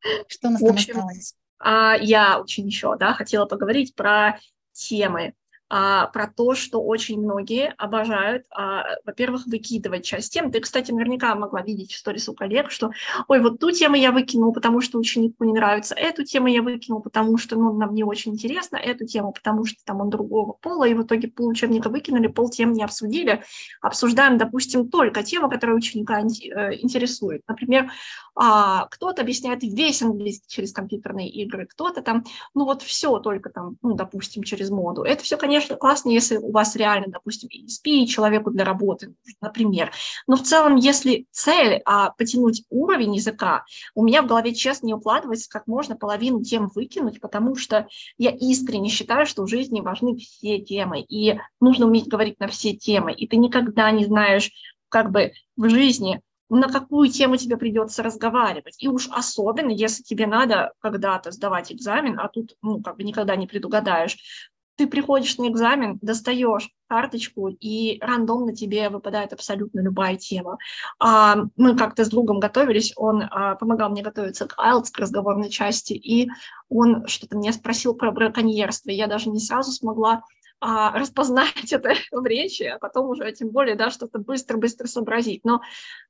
Что 0.28 0.48
у 0.48 0.50
нас 0.52 0.60
там 0.60 0.76
осталось? 0.76 1.34
А, 1.58 1.96
я 2.00 2.40
очень 2.40 2.66
еще, 2.66 2.96
да, 2.96 3.14
хотела 3.14 3.46
поговорить 3.46 3.94
про 3.94 4.40
темы. 4.72 5.34
А, 5.74 6.08
про 6.08 6.26
то, 6.26 6.54
что 6.54 6.82
очень 6.82 7.18
многие 7.18 7.72
обожают, 7.78 8.44
а, 8.50 8.84
во-первых, 9.06 9.46
выкидывать 9.46 10.04
часть 10.04 10.30
тем. 10.30 10.52
Ты, 10.52 10.60
кстати, 10.60 10.92
наверняка 10.92 11.34
могла 11.34 11.62
видеть 11.62 11.92
в 11.92 11.96
сторис 11.96 12.28
у 12.28 12.34
коллег, 12.34 12.70
что, 12.70 12.90
ой, 13.26 13.40
вот 13.40 13.58
ту 13.58 13.70
тему 13.70 13.96
я 13.96 14.12
выкинул, 14.12 14.52
потому 14.52 14.82
что 14.82 14.98
ученику 14.98 15.44
не 15.44 15.54
нравится, 15.54 15.94
эту 15.94 16.24
тему 16.24 16.48
я 16.48 16.60
выкинул, 16.60 17.00
потому 17.00 17.38
что, 17.38 17.56
ну, 17.56 17.72
нам 17.72 17.94
не 17.94 18.04
очень 18.04 18.32
интересно, 18.32 18.76
эту 18.76 19.06
тему, 19.06 19.32
потому 19.32 19.64
что 19.64 19.78
там 19.86 20.02
он 20.02 20.10
другого 20.10 20.52
пола, 20.52 20.84
и 20.84 20.92
в 20.92 21.04
итоге 21.04 21.28
пол 21.28 21.48
учебника 21.48 21.88
выкинули, 21.88 22.26
пол 22.26 22.50
тем 22.50 22.74
не 22.74 22.84
обсудили. 22.84 23.42
Обсуждаем, 23.80 24.36
допустим, 24.36 24.90
только 24.90 25.22
тему, 25.22 25.48
которая 25.48 25.74
ученика 25.74 26.20
э, 26.20 26.74
интересует. 26.82 27.44
Например, 27.48 27.90
а, 28.34 28.86
кто-то 28.90 29.22
объясняет 29.22 29.62
весь 29.62 30.02
английский 30.02 30.48
через 30.48 30.72
компьютерные 30.72 31.30
игры, 31.30 31.66
кто-то 31.66 32.02
там, 32.02 32.24
ну, 32.52 32.66
вот 32.66 32.82
все 32.82 33.18
только 33.20 33.48
там, 33.48 33.76
ну, 33.80 33.94
допустим, 33.94 34.42
через 34.42 34.68
моду. 34.68 35.02
Это 35.02 35.22
все, 35.22 35.38
конечно, 35.38 35.61
классно, 35.68 36.10
если 36.10 36.36
у 36.36 36.50
вас 36.50 36.76
реально, 36.76 37.08
допустим, 37.08 37.48
ESP, 37.48 38.06
человеку 38.06 38.50
для 38.50 38.64
работы, 38.64 39.14
например. 39.40 39.92
Но 40.26 40.36
в 40.36 40.42
целом, 40.42 40.76
если 40.76 41.26
цель 41.30 41.82
а, 41.84 42.10
потянуть 42.10 42.64
уровень 42.70 43.16
языка, 43.16 43.64
у 43.94 44.04
меня 44.04 44.22
в 44.22 44.26
голове, 44.26 44.54
честно, 44.54 44.86
не 44.86 44.94
укладывается, 44.94 45.48
как 45.48 45.66
можно 45.66 45.96
половину 45.96 46.42
тем 46.42 46.68
выкинуть, 46.74 47.20
потому 47.20 47.56
что 47.56 47.88
я 48.18 48.30
искренне 48.30 48.88
считаю, 48.88 49.26
что 49.26 49.42
в 49.42 49.48
жизни 49.48 49.80
важны 49.80 50.16
все 50.16 50.58
темы, 50.60 51.00
и 51.00 51.38
нужно 51.60 51.86
уметь 51.86 52.08
говорить 52.08 52.40
на 52.40 52.48
все 52.48 52.74
темы, 52.74 53.12
и 53.12 53.26
ты 53.26 53.36
никогда 53.36 53.90
не 53.90 54.04
знаешь, 54.04 54.50
как 54.88 55.10
бы 55.10 55.32
в 55.56 55.68
жизни, 55.68 56.20
на 56.58 56.68
какую 56.68 57.08
тему 57.08 57.36
тебе 57.38 57.56
придется 57.56 58.02
разговаривать. 58.02 58.76
И 58.78 58.88
уж 58.88 59.08
особенно, 59.10 59.70
если 59.70 60.02
тебе 60.02 60.26
надо 60.26 60.72
когда-то 60.80 61.30
сдавать 61.30 61.72
экзамен, 61.72 62.20
а 62.20 62.28
тут, 62.28 62.56
ну, 62.60 62.82
как 62.82 62.96
бы 62.96 63.04
никогда 63.04 63.36
не 63.36 63.46
предугадаешь, 63.46 64.50
ты 64.76 64.86
приходишь 64.86 65.38
на 65.38 65.48
экзамен, 65.48 65.98
достаешь 66.02 66.70
карточку, 66.88 67.48
и 67.48 67.98
рандомно 68.00 68.54
тебе 68.54 68.88
выпадает 68.88 69.32
абсолютно 69.32 69.80
любая 69.80 70.16
тема. 70.16 70.58
А, 70.98 71.36
мы 71.56 71.76
как-то 71.76 72.04
с 72.04 72.08
другом 72.08 72.40
готовились, 72.40 72.92
он 72.96 73.22
а, 73.22 73.54
помогал 73.54 73.90
мне 73.90 74.02
готовиться 74.02 74.46
к 74.46 74.58
IELTS, 74.58 74.90
к 74.92 74.98
разговорной 74.98 75.50
части, 75.50 75.94
и 75.94 76.28
он 76.68 77.06
что-то 77.06 77.36
меня 77.36 77.52
спросил 77.52 77.94
про 77.94 78.12
браконьерство, 78.12 78.90
я 78.90 79.06
даже 79.06 79.30
не 79.30 79.40
сразу 79.40 79.72
смогла 79.72 80.22
а, 80.64 80.96
распознать 80.96 81.72
это 81.72 81.92
в 82.12 82.24
речи, 82.24 82.62
а 82.62 82.78
потом 82.78 83.08
уже 83.08 83.32
тем 83.32 83.48
более, 83.48 83.74
да, 83.74 83.90
что-то 83.90 84.20
быстро-быстро 84.20 84.86
сообразить. 84.86 85.44
Но 85.44 85.60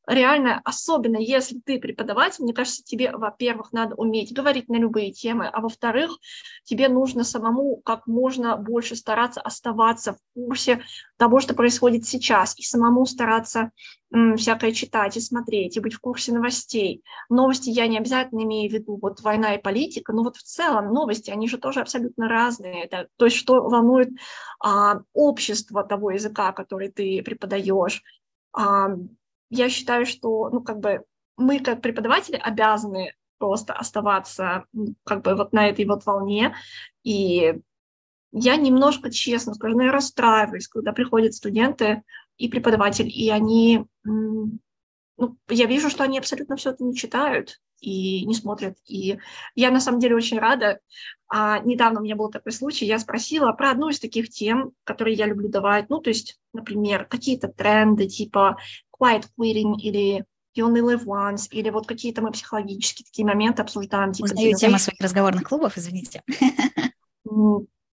реально, 0.06 0.60
особенно 0.62 1.16
если 1.16 1.58
ты 1.58 1.78
преподаватель, 1.78 2.44
мне 2.44 2.52
кажется, 2.52 2.84
тебе, 2.84 3.12
во-первых, 3.12 3.72
надо 3.72 3.94
уметь 3.94 4.34
говорить 4.34 4.68
на 4.68 4.76
любые 4.76 5.10
темы, 5.10 5.46
а 5.46 5.62
во-вторых, 5.62 6.18
тебе 6.64 6.88
нужно 6.88 7.24
самому 7.24 7.78
как 7.78 8.06
можно 8.06 8.58
больше 8.58 8.94
стараться 8.94 9.40
оставаться 9.40 10.12
в 10.12 10.18
курсе 10.34 10.82
того, 11.16 11.40
что 11.40 11.54
происходит 11.54 12.04
сейчас, 12.04 12.58
и 12.58 12.62
самому 12.62 13.06
стараться 13.06 13.70
всякое 14.36 14.72
читать 14.72 15.16
и 15.16 15.20
смотреть, 15.20 15.76
и 15.76 15.80
быть 15.80 15.94
в 15.94 16.00
курсе 16.00 16.32
новостей. 16.32 17.02
Новости 17.30 17.70
я 17.70 17.86
не 17.86 17.98
обязательно 17.98 18.42
имею 18.42 18.70
в 18.70 18.74
виду 18.74 18.98
вот 19.00 19.20
война 19.22 19.54
и 19.54 19.62
политика, 19.62 20.12
но 20.12 20.22
вот 20.22 20.36
в 20.36 20.42
целом 20.42 20.92
новости, 20.92 21.30
они 21.30 21.48
же 21.48 21.58
тоже 21.58 21.80
абсолютно 21.80 22.28
разные. 22.28 22.84
Это, 22.84 23.08
то 23.16 23.24
есть 23.24 23.36
что 23.36 23.62
волнует 23.62 24.10
а, 24.60 25.00
общество 25.14 25.82
того 25.82 26.10
языка, 26.10 26.52
который 26.52 26.90
ты 26.90 27.22
преподаешь, 27.22 28.02
а, 28.52 28.88
я 29.50 29.68
считаю, 29.68 30.06
что, 30.06 30.50
ну, 30.50 30.62
как 30.62 30.80
бы 30.80 31.04
мы 31.36 31.60
как 31.60 31.80
преподаватели 31.80 32.36
обязаны 32.36 33.14
просто 33.38 33.72
оставаться 33.72 34.66
как 35.04 35.22
бы 35.22 35.34
вот 35.34 35.52
на 35.52 35.68
этой 35.68 35.84
вот 35.84 36.06
волне. 36.06 36.54
И 37.02 37.54
я 38.32 38.56
немножко, 38.56 39.10
честно 39.10 39.54
скажу, 39.54 39.76
ну, 39.76 39.84
я 39.84 39.92
расстраиваюсь, 39.92 40.68
когда 40.68 40.92
приходят 40.92 41.34
студенты 41.34 42.02
и 42.42 42.48
преподаватель, 42.48 43.08
и 43.08 43.30
они, 43.30 43.84
ну, 44.02 44.58
я 45.48 45.66
вижу, 45.66 45.88
что 45.90 46.02
они 46.02 46.18
абсолютно 46.18 46.56
все 46.56 46.70
это 46.70 46.82
не 46.82 46.96
читают 46.96 47.60
и 47.80 48.26
не 48.26 48.34
смотрят. 48.34 48.76
И 48.84 49.18
я 49.54 49.70
на 49.70 49.80
самом 49.80 50.00
деле 50.00 50.16
очень 50.16 50.40
рада. 50.40 50.80
А, 51.28 51.60
недавно 51.60 52.00
у 52.00 52.02
меня 52.02 52.16
был 52.16 52.30
такой 52.30 52.50
случай, 52.50 52.84
я 52.84 52.98
спросила 52.98 53.52
про 53.52 53.70
одну 53.70 53.90
из 53.90 54.00
таких 54.00 54.28
тем, 54.28 54.72
которые 54.82 55.16
я 55.16 55.26
люблю 55.26 55.48
давать. 55.48 55.88
Ну, 55.88 56.00
то 56.00 56.10
есть, 56.10 56.40
например, 56.52 57.04
какие-то 57.04 57.46
тренды 57.46 58.08
типа 58.08 58.56
quiet 59.00 59.26
quitting 59.38 59.76
или 59.78 60.24
you 60.56 60.66
only 60.66 60.80
live 60.80 61.04
once, 61.04 61.46
или 61.52 61.70
вот 61.70 61.86
какие-то 61.86 62.22
мы 62.22 62.32
психологические 62.32 63.06
такие 63.06 63.24
моменты 63.24 63.62
обсуждаем. 63.62 64.12
Типа, 64.12 64.24
Узнаю 64.24 64.56
тему 64.56 64.78
своих 64.80 65.00
разговорных 65.00 65.44
клубов, 65.44 65.78
извините. 65.78 66.24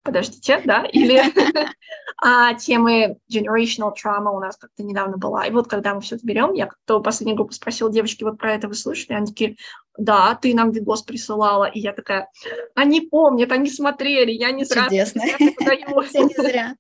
Подождите, 0.02 0.60
да, 0.64 0.84
или 0.84 1.22
а, 2.22 2.54
темы 2.54 3.18
generational 3.32 3.92
trauma 3.92 4.30
у 4.30 4.40
нас 4.40 4.56
как-то 4.56 4.82
недавно 4.82 5.16
была. 5.16 5.46
И 5.46 5.52
вот 5.52 5.68
когда 5.68 5.94
мы 5.94 6.00
все 6.00 6.16
это 6.16 6.26
берем, 6.26 6.52
я 6.54 6.66
как-то 6.66 7.00
последнюю 7.00 7.36
группу 7.36 7.52
спросила, 7.52 7.90
девочки, 7.90 8.24
вот 8.24 8.36
про 8.36 8.54
это 8.54 8.66
вы 8.66 8.74
слышали? 8.74 9.14
Они 9.14 9.26
такие, 9.26 9.56
да, 9.96 10.34
ты 10.34 10.54
нам 10.54 10.72
видос 10.72 11.02
присылала. 11.02 11.66
И 11.66 11.78
я 11.78 11.92
такая, 11.92 12.28
они 12.74 13.02
помнят, 13.02 13.52
они 13.52 13.70
смотрели, 13.70 14.32
я 14.32 14.50
не. 14.50 14.64
Чудесно. 14.64 15.22
Я 15.24 15.36
не 15.38 16.34
зря. 16.36 16.74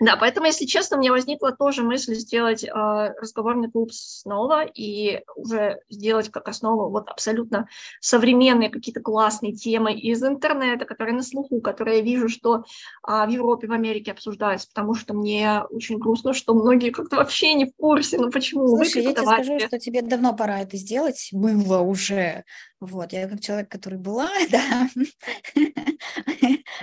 Да, 0.00 0.16
поэтому, 0.16 0.46
если 0.46 0.66
честно, 0.66 0.96
мне 0.96 1.10
возникла 1.10 1.52
тоже 1.52 1.82
мысль 1.82 2.14
сделать 2.14 2.64
э, 2.64 2.68
разговорный 2.70 3.70
клуб 3.70 3.92
снова 3.92 4.64
и 4.64 5.22
уже 5.36 5.80
сделать 5.88 6.30
как 6.30 6.48
основу 6.48 6.90
вот 6.90 7.08
абсолютно 7.08 7.68
современные 8.00 8.70
какие-то 8.70 9.00
классные 9.00 9.52
темы 9.52 9.94
из 9.94 10.22
интернета, 10.22 10.84
которые 10.84 11.14
на 11.14 11.22
слуху, 11.22 11.60
которые 11.60 11.98
я 11.98 12.02
вижу, 12.02 12.28
что 12.28 12.64
э, 13.06 13.26
в 13.26 13.28
Европе, 13.28 13.66
в 13.66 13.72
Америке 13.72 14.12
обсуждаются, 14.12 14.68
потому 14.68 14.94
что 14.94 15.14
мне 15.14 15.62
очень 15.70 15.98
грустно, 15.98 16.34
что 16.34 16.54
многие 16.54 16.90
как-то 16.90 17.16
вообще 17.16 17.54
не 17.54 17.66
в 17.66 17.76
курсе, 17.76 18.18
ну 18.18 18.30
почему? 18.30 18.68
Слушай, 18.68 19.02
вы 19.02 19.08
я 19.08 19.14
тебе 19.14 19.26
скажу, 19.26 19.58
что 19.60 19.78
тебе 19.78 20.02
давно 20.02 20.34
пора 20.34 20.60
это 20.60 20.76
сделать, 20.76 21.28
было 21.32 21.80
уже, 21.80 22.44
вот, 22.86 23.12
я 23.12 23.28
как 23.28 23.40
человек, 23.40 23.68
который 23.68 23.98
была, 23.98 24.30
да, 24.50 24.88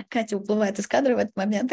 Катя 0.08 0.36
уплывает 0.36 0.78
из 0.78 0.86
кадра 0.86 1.14
в 1.14 1.18
этот 1.18 1.36
момент. 1.36 1.72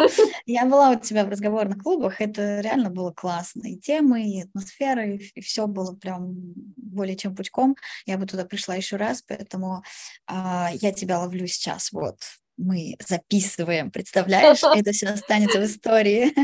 Я 0.46 0.66
была 0.66 0.90
у 0.90 0.98
тебя 0.98 1.24
в 1.24 1.28
разговорных 1.28 1.82
клубах, 1.82 2.20
это 2.20 2.60
реально 2.60 2.90
было 2.90 3.12
классно. 3.12 3.66
И 3.68 3.76
темы, 3.76 4.22
и 4.22 4.42
атмосфера, 4.42 5.06
и, 5.06 5.40
все 5.40 5.66
было 5.66 5.94
прям 5.94 6.32
более 6.76 7.16
чем 7.16 7.34
пучком. 7.34 7.76
Я 8.06 8.18
бы 8.18 8.26
туда 8.26 8.44
пришла 8.44 8.74
еще 8.74 8.96
раз, 8.96 9.22
поэтому 9.22 9.82
а, 10.26 10.70
я 10.72 10.92
тебя 10.92 11.20
ловлю 11.20 11.46
сейчас. 11.46 11.92
Вот, 11.92 12.18
мы 12.56 12.96
записываем, 13.06 13.90
представляешь? 13.90 14.62
Это 14.76 14.92
все 14.92 15.08
останется 15.08 15.60
в 15.60 15.64
истории. 15.64 16.34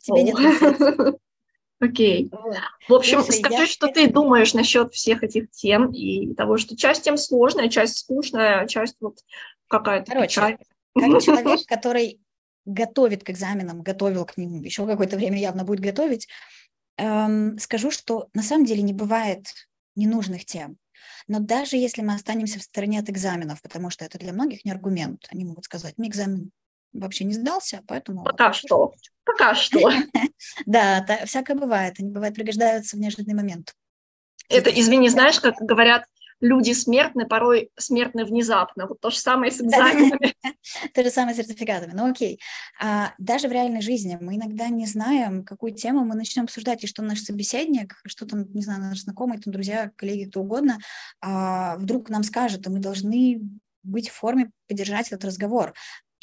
Тебе 0.00 0.22
нет 0.22 1.20
Окей. 1.80 2.28
Вот. 2.30 2.56
В 2.88 2.94
общем, 2.94 3.22
Слушай, 3.22 3.38
скажи, 3.38 3.62
я... 3.62 3.66
что 3.66 3.88
ты 3.88 4.08
думаешь 4.08 4.52
насчет 4.52 4.92
всех 4.92 5.22
этих 5.22 5.50
тем 5.50 5.92
и 5.92 6.34
того, 6.34 6.58
что 6.58 6.76
часть 6.76 7.02
тем 7.02 7.16
сложная, 7.16 7.68
часть 7.70 7.98
скучная, 7.98 8.66
часть 8.66 8.96
вот 9.00 9.18
какая-то 9.66 10.12
Короче, 10.12 10.28
печаль. 10.28 10.58
как 10.94 11.22
человек, 11.22 11.66
который 11.66 12.20
готовит 12.66 13.24
к 13.24 13.30
экзаменам, 13.30 13.82
готовил 13.82 14.26
к 14.26 14.36
ним, 14.36 14.62
еще 14.62 14.86
какое-то 14.86 15.16
время 15.16 15.38
явно 15.38 15.64
будет 15.64 15.80
готовить, 15.80 16.28
эм, 16.98 17.58
скажу, 17.58 17.90
что 17.90 18.28
на 18.34 18.42
самом 18.42 18.66
деле 18.66 18.82
не 18.82 18.92
бывает 18.92 19.46
ненужных 19.96 20.44
тем. 20.44 20.76
Но 21.28 21.40
даже 21.40 21.76
если 21.76 22.02
мы 22.02 22.14
останемся 22.14 22.58
в 22.58 22.62
стороне 22.62 23.00
от 23.00 23.08
экзаменов, 23.08 23.62
потому 23.62 23.88
что 23.88 24.04
это 24.04 24.18
для 24.18 24.34
многих 24.34 24.66
не 24.66 24.70
аргумент, 24.70 25.26
они 25.30 25.46
могут 25.46 25.64
сказать, 25.64 25.96
мне 25.96 26.08
экзамен 26.08 26.50
вообще 26.92 27.24
не 27.24 27.34
сдался, 27.34 27.82
поэтому... 27.86 28.24
Пока 28.24 28.52
что. 28.52 28.94
Пока 29.24 29.54
что. 29.54 29.90
Да, 30.66 31.04
всякое 31.26 31.56
бывает. 31.56 31.96
Они, 31.98 32.10
бывает, 32.10 32.34
пригождаются 32.34 32.96
в 32.96 33.00
неожиданный 33.00 33.34
момент. 33.34 33.74
Это, 34.48 34.70
извини, 34.70 35.08
знаешь, 35.08 35.38
как 35.38 35.54
говорят, 35.56 36.04
люди 36.40 36.72
смертны, 36.72 37.26
порой 37.26 37.70
смертны 37.76 38.24
внезапно. 38.24 38.86
Вот 38.86 39.00
то 39.00 39.10
же 39.10 39.18
самое 39.18 39.52
с 39.52 39.60
экзаменами. 39.60 40.34
То 40.94 41.02
же 41.02 41.10
самое 41.10 41.34
с 41.34 41.38
сертификатами. 41.38 41.92
Ну 41.94 42.10
окей. 42.10 42.40
А 42.80 43.12
даже 43.18 43.48
в 43.48 43.52
реальной 43.52 43.82
жизни 43.82 44.18
мы 44.20 44.36
иногда 44.36 44.68
не 44.68 44.86
знаем, 44.86 45.44
какую 45.44 45.74
тему 45.74 46.04
мы 46.04 46.14
начнем 46.14 46.44
обсуждать, 46.44 46.82
и 46.82 46.86
что 46.86 47.02
наш 47.02 47.20
собеседник, 47.20 48.00
что 48.06 48.26
там, 48.26 48.50
не 48.52 48.62
знаю, 48.62 48.80
наш 48.80 49.00
знакомый, 49.00 49.38
там, 49.38 49.52
друзья, 49.52 49.90
коллеги, 49.96 50.28
кто 50.28 50.40
угодно, 50.40 50.78
а, 51.20 51.76
вдруг 51.76 52.08
нам 52.08 52.22
скажет, 52.22 52.66
и 52.66 52.70
мы 52.70 52.78
должны 52.78 53.40
быть 53.82 54.08
в 54.08 54.14
форме 54.14 54.50
поддержать 54.68 55.08
этот 55.08 55.24
разговор. 55.24 55.74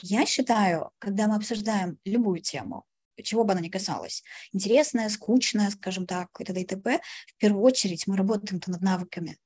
Я 0.01 0.25
считаю, 0.25 0.91
когда 0.99 1.27
мы 1.27 1.36
обсуждаем 1.36 1.97
любую 2.05 2.39
тему, 2.41 2.86
чего 3.23 3.43
бы 3.43 3.53
она 3.53 3.62
ни 3.62 3.69
касалась, 3.69 4.23
интересная, 4.53 5.10
скучная, 5.10 5.71
скажем 5.71 6.05
так, 6.05 6.29
и 6.39 6.43
т.д. 6.43 6.62
и 6.62 6.65
т.п., 6.65 6.99
в 7.27 7.38
первую 7.38 7.63
очередь 7.63 8.05
мы 8.05 8.15
работаем-то 8.15 8.69
над 8.69 8.81
навыками. 8.81 9.38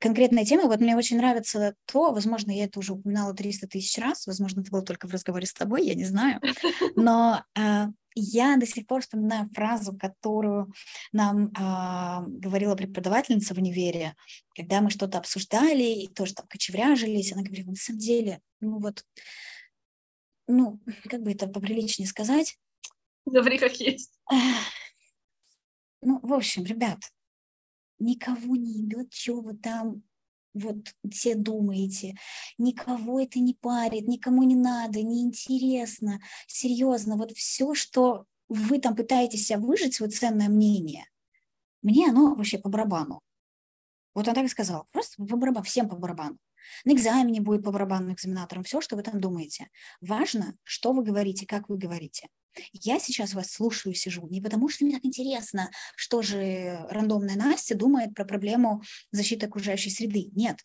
Конкретная 0.00 0.46
тема, 0.46 0.64
вот 0.64 0.80
мне 0.80 0.96
очень 0.96 1.18
нравится 1.18 1.74
то, 1.84 2.10
возможно, 2.10 2.50
я 2.50 2.64
это 2.64 2.78
уже 2.78 2.94
упоминала 2.94 3.34
300 3.34 3.68
тысяч 3.68 3.98
раз, 3.98 4.26
возможно, 4.26 4.62
это 4.62 4.70
было 4.70 4.82
только 4.82 5.06
в 5.06 5.12
разговоре 5.12 5.46
с 5.46 5.52
тобой, 5.52 5.86
я 5.86 5.94
не 5.94 6.06
знаю, 6.06 6.40
но 6.96 7.44
э, 7.54 7.86
я 8.14 8.56
до 8.56 8.66
сих 8.66 8.86
пор 8.86 9.02
вспоминаю 9.02 9.48
фразу, 9.54 9.96
которую 9.96 10.72
нам 11.12 11.46
э, 11.48 12.26
говорила 12.26 12.74
преподавательница 12.74 13.54
в 13.54 13.58
универе, 13.58 14.14
когда 14.54 14.80
мы 14.80 14.90
что-то 14.90 15.18
обсуждали 15.18 15.82
и 15.82 16.08
тоже 16.08 16.34
там 16.34 16.46
кочевряжились, 16.46 17.32
она 17.32 17.42
говорила, 17.42 17.70
на 17.70 17.76
самом 17.76 17.98
деле, 18.00 18.40
ну 18.60 18.78
вот 18.78 19.04
ну, 20.50 20.80
как 21.08 21.22
бы 21.22 21.32
это 21.32 21.46
поприличнее 21.46 22.08
сказать. 22.08 22.58
Говори 23.24 23.58
как 23.58 23.74
есть. 23.76 24.18
Ну, 26.02 26.18
в 26.22 26.32
общем, 26.32 26.64
ребят, 26.64 26.98
никого 27.98 28.56
не 28.56 28.80
идет, 28.80 29.12
что 29.12 29.40
вы 29.40 29.54
там 29.54 30.02
вот 30.54 30.76
все 31.10 31.34
думаете, 31.34 32.16
никого 32.58 33.20
это 33.20 33.38
не 33.38 33.54
парит, 33.54 34.08
никому 34.08 34.42
не 34.42 34.56
надо, 34.56 35.02
не 35.02 35.22
интересно, 35.22 36.20
серьезно, 36.46 37.16
вот 37.16 37.32
все, 37.32 37.74
что 37.74 38.26
вы 38.48 38.78
там 38.78 38.96
пытаетесь 38.96 39.46
себя 39.46 39.58
выжить, 39.58 39.94
свое 39.94 40.10
ценное 40.10 40.48
мнение, 40.48 41.06
мне 41.82 42.08
оно 42.08 42.34
вообще 42.34 42.58
по 42.58 42.68
барабану. 42.68 43.20
Вот 44.14 44.26
он 44.26 44.34
так 44.34 44.44
и 44.44 44.48
сказал, 44.48 44.86
просто 44.92 45.24
по 45.24 45.36
барабану, 45.36 45.64
всем 45.64 45.88
по 45.88 45.96
барабану. 45.96 46.36
На 46.84 46.92
экзамене 46.92 47.40
будет 47.40 47.64
по 47.64 47.72
барабану 47.72 48.12
экзаменаторам, 48.12 48.64
все, 48.64 48.80
что 48.80 48.96
вы 48.96 49.02
там 49.02 49.20
думаете. 49.20 49.68
Важно, 50.00 50.56
что 50.64 50.92
вы 50.92 51.02
говорите, 51.02 51.46
как 51.46 51.68
вы 51.68 51.76
говорите. 51.76 52.28
Я 52.72 52.98
сейчас 52.98 53.34
вас 53.34 53.50
слушаю, 53.52 53.94
сижу, 53.94 54.26
не 54.28 54.40
потому 54.40 54.68
что 54.68 54.84
мне 54.84 54.94
так 54.94 55.04
интересно, 55.04 55.70
что 55.96 56.22
же 56.22 56.84
рандомная 56.90 57.36
Настя 57.36 57.76
думает 57.76 58.14
про 58.14 58.24
проблему 58.24 58.82
защиты 59.12 59.46
окружающей 59.46 59.90
среды. 59.90 60.30
Нет. 60.32 60.58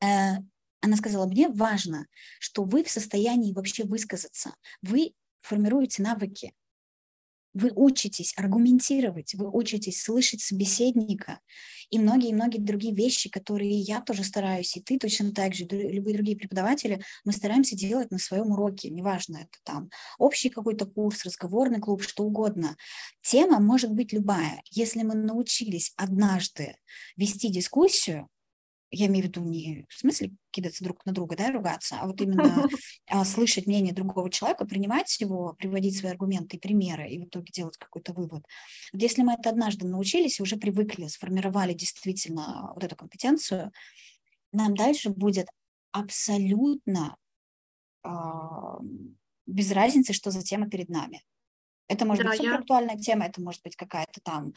Э, 0.00 0.36
она 0.80 0.96
сказала, 0.96 1.26
мне 1.26 1.48
важно, 1.48 2.06
что 2.38 2.62
вы 2.64 2.84
в 2.84 2.90
состоянии 2.90 3.52
вообще 3.52 3.84
высказаться. 3.84 4.54
Вы 4.82 5.14
формируете 5.42 6.02
навыки, 6.02 6.52
вы 7.56 7.72
учитесь 7.74 8.34
аргументировать, 8.36 9.34
вы 9.34 9.48
учитесь 9.50 10.02
слышать 10.02 10.42
собеседника 10.42 11.40
и 11.88 11.98
многие-многие 11.98 12.58
другие 12.58 12.94
вещи, 12.94 13.30
которые 13.30 13.78
я 13.78 14.02
тоже 14.02 14.24
стараюсь, 14.24 14.76
и 14.76 14.82
ты 14.82 14.98
точно 14.98 15.32
так 15.32 15.54
же, 15.54 15.64
любые 15.64 16.14
другие 16.16 16.36
преподаватели, 16.36 17.02
мы 17.24 17.32
стараемся 17.32 17.74
делать 17.74 18.10
на 18.10 18.18
своем 18.18 18.50
уроке, 18.50 18.90
неважно, 18.90 19.38
это 19.38 19.58
там 19.64 19.90
общий 20.18 20.50
какой-то 20.50 20.84
курс, 20.84 21.24
разговорный 21.24 21.80
клуб, 21.80 22.02
что 22.02 22.24
угодно. 22.24 22.76
Тема 23.22 23.58
может 23.58 23.92
быть 23.92 24.12
любая. 24.12 24.60
Если 24.70 25.02
мы 25.02 25.14
научились 25.14 25.94
однажды 25.96 26.76
вести 27.16 27.48
дискуссию, 27.48 28.28
я 28.90 29.06
имею 29.06 29.24
в 29.24 29.28
виду 29.28 29.42
не 29.42 29.84
в 29.88 29.98
смысле 29.98 30.32
кидаться 30.50 30.84
друг 30.84 31.04
на 31.04 31.12
друга, 31.12 31.36
да, 31.36 31.50
ругаться, 31.50 31.96
а 32.00 32.06
вот 32.06 32.20
именно 32.20 32.68
а, 33.08 33.24
слышать 33.24 33.66
мнение 33.66 33.92
другого 33.92 34.30
человека, 34.30 34.64
принимать 34.64 35.20
его, 35.20 35.54
приводить 35.58 35.98
свои 35.98 36.12
аргументы 36.12 36.56
и 36.56 36.60
примеры, 36.60 37.08
и 37.08 37.18
в 37.18 37.24
итоге 37.24 37.50
делать 37.52 37.76
какой-то 37.76 38.12
вывод. 38.12 38.44
Вот 38.92 39.02
если 39.02 39.22
мы 39.22 39.34
это 39.34 39.50
однажды 39.50 39.86
научились, 39.86 40.40
уже 40.40 40.56
привыкли, 40.56 41.06
сформировали 41.08 41.72
действительно 41.72 42.72
вот 42.74 42.84
эту 42.84 42.96
компетенцию, 42.96 43.72
нам 44.52 44.74
дальше 44.74 45.10
будет 45.10 45.48
абсолютно 45.92 47.16
э, 48.04 48.08
без 49.46 49.72
разницы, 49.72 50.12
что 50.12 50.30
за 50.30 50.42
тема 50.42 50.68
перед 50.68 50.88
нами. 50.88 51.22
Это 51.88 52.04
может 52.04 52.24
да, 52.24 52.30
быть 52.30 52.38
супер 52.38 52.54
актуальная 52.54 52.96
я... 52.96 53.00
тема, 53.00 53.26
это 53.26 53.40
может 53.40 53.62
быть 53.62 53.76
какая-то 53.76 54.20
там 54.22 54.52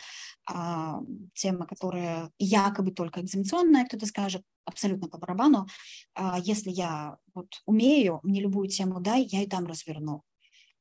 а, 0.48 1.02
тема, 1.34 1.68
которая 1.68 2.32
якобы 2.40 2.92
только 2.92 3.22
экзаменационная, 3.22 3.86
кто-то 3.86 4.06
скажет 4.06 4.44
абсолютно 4.66 5.10
по 5.10 5.18
барабану. 5.18 5.68
А, 6.16 6.40
если 6.40 6.72
я 6.72 7.18
вот 7.34 7.62
умею, 7.66 8.20
мне 8.24 8.42
любую 8.42 8.68
тему 8.68 9.00
дай, 9.00 9.24
я 9.24 9.44
и 9.44 9.48
там 9.48 9.68
разверну. 9.68 10.24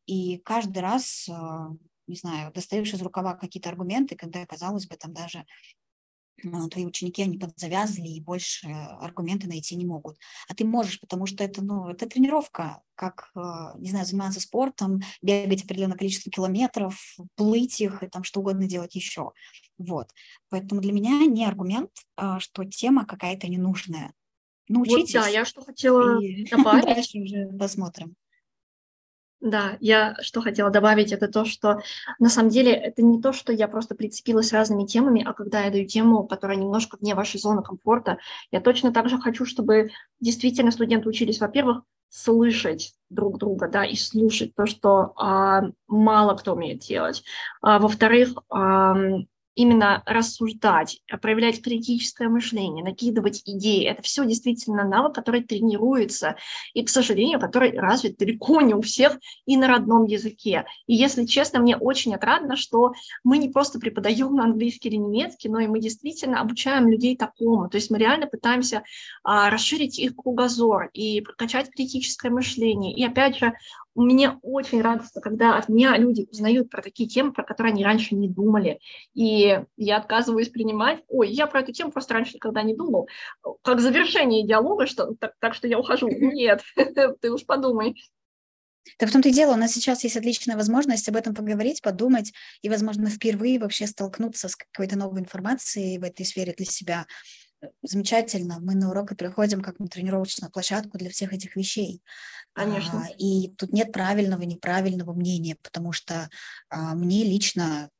И 0.06 0.38
каждый 0.38 0.78
раз, 0.78 1.28
а, 1.30 1.68
не 2.06 2.16
знаю, 2.16 2.52
достаешь 2.52 2.92
из 2.94 3.02
рукава 3.02 3.34
какие-то 3.34 3.68
аргументы, 3.68 4.16
когда, 4.16 4.46
казалось 4.46 4.86
бы, 4.86 4.96
там 4.96 5.12
даже 5.12 5.44
твои 6.70 6.84
ученики, 6.84 7.22
они 7.22 7.38
подзавязали 7.38 8.08
и 8.08 8.20
больше 8.20 8.68
аргументы 8.68 9.48
найти 9.48 9.76
не 9.76 9.84
могут. 9.84 10.16
А 10.48 10.54
ты 10.54 10.64
можешь, 10.64 11.00
потому 11.00 11.26
что 11.26 11.44
это, 11.44 11.62
ну, 11.62 11.88
это 11.88 12.06
тренировка, 12.08 12.82
как, 12.94 13.30
а, 13.34 13.76
не 13.78 13.90
знаю, 13.90 14.06
заниматься 14.06 14.40
спортом, 14.40 15.00
бегать 15.22 15.64
определенное 15.64 15.96
количество 15.96 16.30
километров, 16.30 17.16
плыть 17.34 17.80
их 17.80 18.02
и 18.02 18.08
там 18.08 18.24
что 18.24 18.40
угодно 18.40 18.66
делать 18.66 18.94
еще. 18.94 19.32
Вот. 19.78 20.10
Поэтому 20.48 20.80
для 20.80 20.92
меня 20.92 21.24
не 21.26 21.44
аргумент, 21.44 21.90
а, 22.16 22.40
что 22.40 22.64
тема 22.64 23.06
какая-то 23.06 23.48
ненужная. 23.48 24.12
Научитесь. 24.68 25.14
Вот, 25.14 25.22
да, 25.22 25.28
я 25.28 25.44
что 25.44 25.62
хотела 25.62 26.20
добавить. 26.50 26.84
Дальше 26.84 27.18
уже 27.18 27.46
посмотрим. 27.58 28.14
Да, 29.40 29.76
я 29.80 30.16
что 30.20 30.40
хотела 30.40 30.68
добавить, 30.70 31.12
это 31.12 31.28
то, 31.28 31.44
что 31.44 31.80
на 32.18 32.28
самом 32.28 32.50
деле 32.50 32.72
это 32.72 33.02
не 33.02 33.22
то, 33.22 33.32
что 33.32 33.52
я 33.52 33.68
просто 33.68 33.94
прицепилась 33.94 34.52
разными 34.52 34.84
темами, 34.84 35.24
а 35.24 35.32
когда 35.32 35.64
я 35.64 35.70
даю 35.70 35.86
тему, 35.86 36.26
которая 36.26 36.56
немножко 36.56 36.96
вне 36.96 37.14
вашей 37.14 37.38
зоны 37.38 37.62
комфорта, 37.62 38.18
я 38.50 38.60
точно 38.60 38.92
так 38.92 39.08
же 39.08 39.18
хочу, 39.18 39.44
чтобы 39.44 39.90
действительно 40.18 40.72
студенты 40.72 41.08
учились, 41.08 41.38
во-первых, 41.40 41.82
слышать 42.08 42.94
друг 43.10 43.38
друга, 43.38 43.68
да, 43.68 43.84
и 43.84 43.94
слушать 43.94 44.54
то, 44.56 44.66
что 44.66 45.12
а, 45.16 45.62
мало 45.86 46.34
кто 46.34 46.54
умеет 46.54 46.80
делать. 46.80 47.22
А, 47.60 47.78
во-вторых, 47.78 48.30
а, 48.50 48.96
именно 49.58 50.04
рассуждать, 50.06 51.00
проявлять 51.20 51.60
критическое 51.60 52.28
мышление, 52.28 52.84
накидывать 52.84 53.42
идеи. 53.44 53.86
Это 53.86 54.02
все 54.02 54.24
действительно 54.24 54.84
навык, 54.84 55.16
который 55.16 55.42
тренируется 55.42 56.36
и, 56.74 56.84
к 56.84 56.88
сожалению, 56.88 57.40
который 57.40 57.76
развит 57.76 58.18
далеко 58.18 58.60
не 58.60 58.74
у 58.74 58.80
всех 58.82 59.18
и 59.46 59.56
на 59.56 59.66
родном 59.66 60.04
языке. 60.04 60.64
И, 60.86 60.94
если 60.94 61.24
честно, 61.24 61.58
мне 61.58 61.76
очень 61.76 62.14
отрадно, 62.14 62.54
что 62.54 62.92
мы 63.24 63.38
не 63.38 63.48
просто 63.48 63.80
преподаем 63.80 64.36
на 64.36 64.44
английский 64.44 64.90
или 64.90 64.96
немецкий, 64.96 65.48
но 65.48 65.58
и 65.58 65.66
мы 65.66 65.80
действительно 65.80 66.40
обучаем 66.40 66.86
людей 66.86 67.16
такому. 67.16 67.68
То 67.68 67.78
есть 67.78 67.90
мы 67.90 67.98
реально 67.98 68.28
пытаемся 68.28 68.84
а, 69.24 69.50
расширить 69.50 69.98
их 69.98 70.14
кругозор 70.14 70.88
и 70.92 71.20
прокачать 71.20 71.68
критическое 71.70 72.30
мышление. 72.30 72.94
И, 72.94 73.04
опять 73.04 73.38
же, 73.38 73.54
мне 73.98 74.38
очень 74.42 74.80
радостно, 74.80 75.20
когда 75.20 75.56
от 75.56 75.68
меня 75.68 75.96
люди 75.96 76.26
узнают 76.30 76.70
про 76.70 76.82
такие 76.82 77.08
темы, 77.08 77.32
про 77.32 77.44
которые 77.44 77.72
они 77.72 77.84
раньше 77.84 78.14
не 78.14 78.28
думали. 78.28 78.78
И 79.14 79.60
я 79.76 79.96
отказываюсь 79.96 80.48
принимать, 80.48 81.02
ой, 81.08 81.28
я 81.30 81.46
про 81.46 81.60
эту 81.60 81.72
тему 81.72 81.90
просто 81.90 82.14
раньше 82.14 82.34
никогда 82.34 82.62
не 82.62 82.74
думал. 82.74 83.08
Как 83.62 83.80
завершение 83.80 84.46
диалога, 84.46 84.86
что 84.86 85.14
так, 85.18 85.34
так 85.40 85.54
что 85.54 85.68
я 85.68 85.78
ухожу. 85.78 86.08
Нет, 86.08 86.62
ты 87.20 87.32
уж 87.32 87.44
подумай. 87.44 87.96
Так 88.96 89.10
в 89.10 89.12
том-то 89.12 89.28
и 89.28 89.32
дело, 89.32 89.52
у 89.52 89.56
нас 89.56 89.72
сейчас 89.72 90.02
есть 90.04 90.16
отличная 90.16 90.56
возможность 90.56 91.08
об 91.08 91.16
этом 91.16 91.34
поговорить, 91.34 91.82
подумать 91.82 92.32
и, 92.62 92.68
возможно, 92.68 93.10
впервые 93.10 93.58
вообще 93.58 93.86
столкнуться 93.86 94.48
с 94.48 94.56
какой-то 94.56 94.96
новой 94.96 95.20
информацией 95.20 95.98
в 95.98 96.04
этой 96.04 96.24
сфере 96.24 96.54
для 96.56 96.66
себя 96.66 97.06
замечательно. 97.82 98.58
Мы 98.60 98.74
на 98.74 98.90
уроки 98.90 99.14
приходим 99.14 99.60
как 99.60 99.78
на 99.78 99.88
тренировочную 99.88 100.50
площадку 100.50 100.98
для 100.98 101.10
всех 101.10 101.32
этих 101.32 101.56
вещей. 101.56 102.02
Конечно. 102.52 103.06
А, 103.06 103.10
и 103.18 103.48
тут 103.56 103.72
нет 103.72 103.92
правильного, 103.92 104.42
неправильного 104.42 105.12
мнения, 105.12 105.56
потому 105.62 105.92
что 105.92 106.28
а, 106.68 106.94
мне 106.94 107.24
лично 107.24 107.90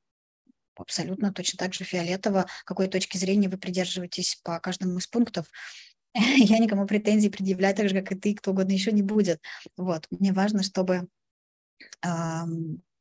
абсолютно 0.76 1.32
точно 1.32 1.58
так 1.58 1.74
же 1.74 1.84
фиолетово, 1.84 2.46
какой 2.64 2.88
точки 2.88 3.16
зрения 3.16 3.48
вы 3.48 3.58
придерживаетесь 3.58 4.40
по 4.42 4.60
каждому 4.60 4.98
из 4.98 5.06
пунктов. 5.06 5.46
Я 6.14 6.58
никому 6.58 6.86
претензий 6.86 7.30
предъявлять 7.30 7.76
так 7.76 7.88
же, 7.88 8.00
как 8.00 8.12
и 8.12 8.14
ты, 8.14 8.34
кто 8.34 8.52
угодно 8.52 8.72
еще 8.72 8.92
не 8.92 9.02
будет. 9.02 9.40
Вот. 9.76 10.06
Мне 10.10 10.32
важно, 10.32 10.62
чтобы 10.62 11.08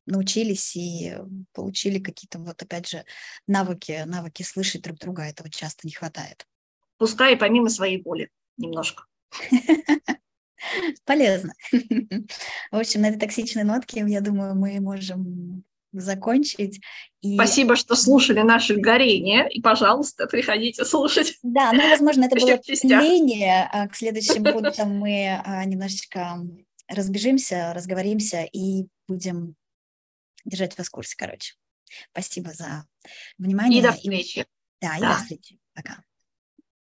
научились 0.08 0.76
и 0.76 1.16
получили 1.54 2.00
какие-то 2.00 2.40
вот 2.40 2.62
опять 2.62 2.90
же 2.90 3.06
навыки, 3.46 4.04
навыки 4.06 4.44
слышать 4.44 4.82
друг 4.82 4.98
друга, 4.98 5.24
этого 5.24 5.50
часто 5.50 5.86
не 5.86 5.94
хватает. 5.94 6.48
Пускай 6.98 7.34
и 7.34 7.38
помимо 7.38 7.70
своей 7.70 8.02
боли 8.02 8.30
немножко. 8.58 9.04
Полезно. 11.06 11.54
В 12.72 12.76
общем, 12.78 13.02
на 13.02 13.10
этой 13.10 13.20
токсичной 13.20 13.64
нотке, 13.64 14.04
я 14.08 14.22
думаю, 14.22 14.56
мы 14.56 14.80
можем 14.80 15.64
закончить. 15.94 16.82
И... 17.22 17.36
Спасибо, 17.36 17.76
что 17.76 17.96
слушали 17.96 18.42
наше 18.42 18.76
горение, 18.76 19.50
и, 19.50 19.62
пожалуйста, 19.62 20.28
приходите 20.28 20.86
слушать. 20.86 21.38
Да, 21.44 21.72
ну, 21.74 21.90
возможно, 21.90 22.26
это 22.26 22.36
было 22.40 22.58
длиннее. 22.58 23.70
А 23.72 23.88
к 23.88 23.96
следующим 23.96 24.44
пунктам 24.44 24.98
мы 24.98 25.40
а, 25.44 25.64
немножечко 25.66 26.40
разбежимся, 26.88 27.74
разговоримся 27.74 28.44
и 28.52 28.88
будем 29.08 29.56
держать 30.48 30.78
вас 30.78 30.88
в 30.88 30.92
курсе, 30.92 31.16
короче. 31.18 31.56
Спасибо 32.12 32.52
за 32.54 32.88
внимание. 33.38 33.80
И 33.80 33.84
до 33.84 33.94
встречи. 33.94 34.46
Да, 34.82 34.98
и 34.98 35.02
да. 35.02 35.14
до 35.14 35.20
встречи. 35.22 35.60
Пока. 35.74 36.04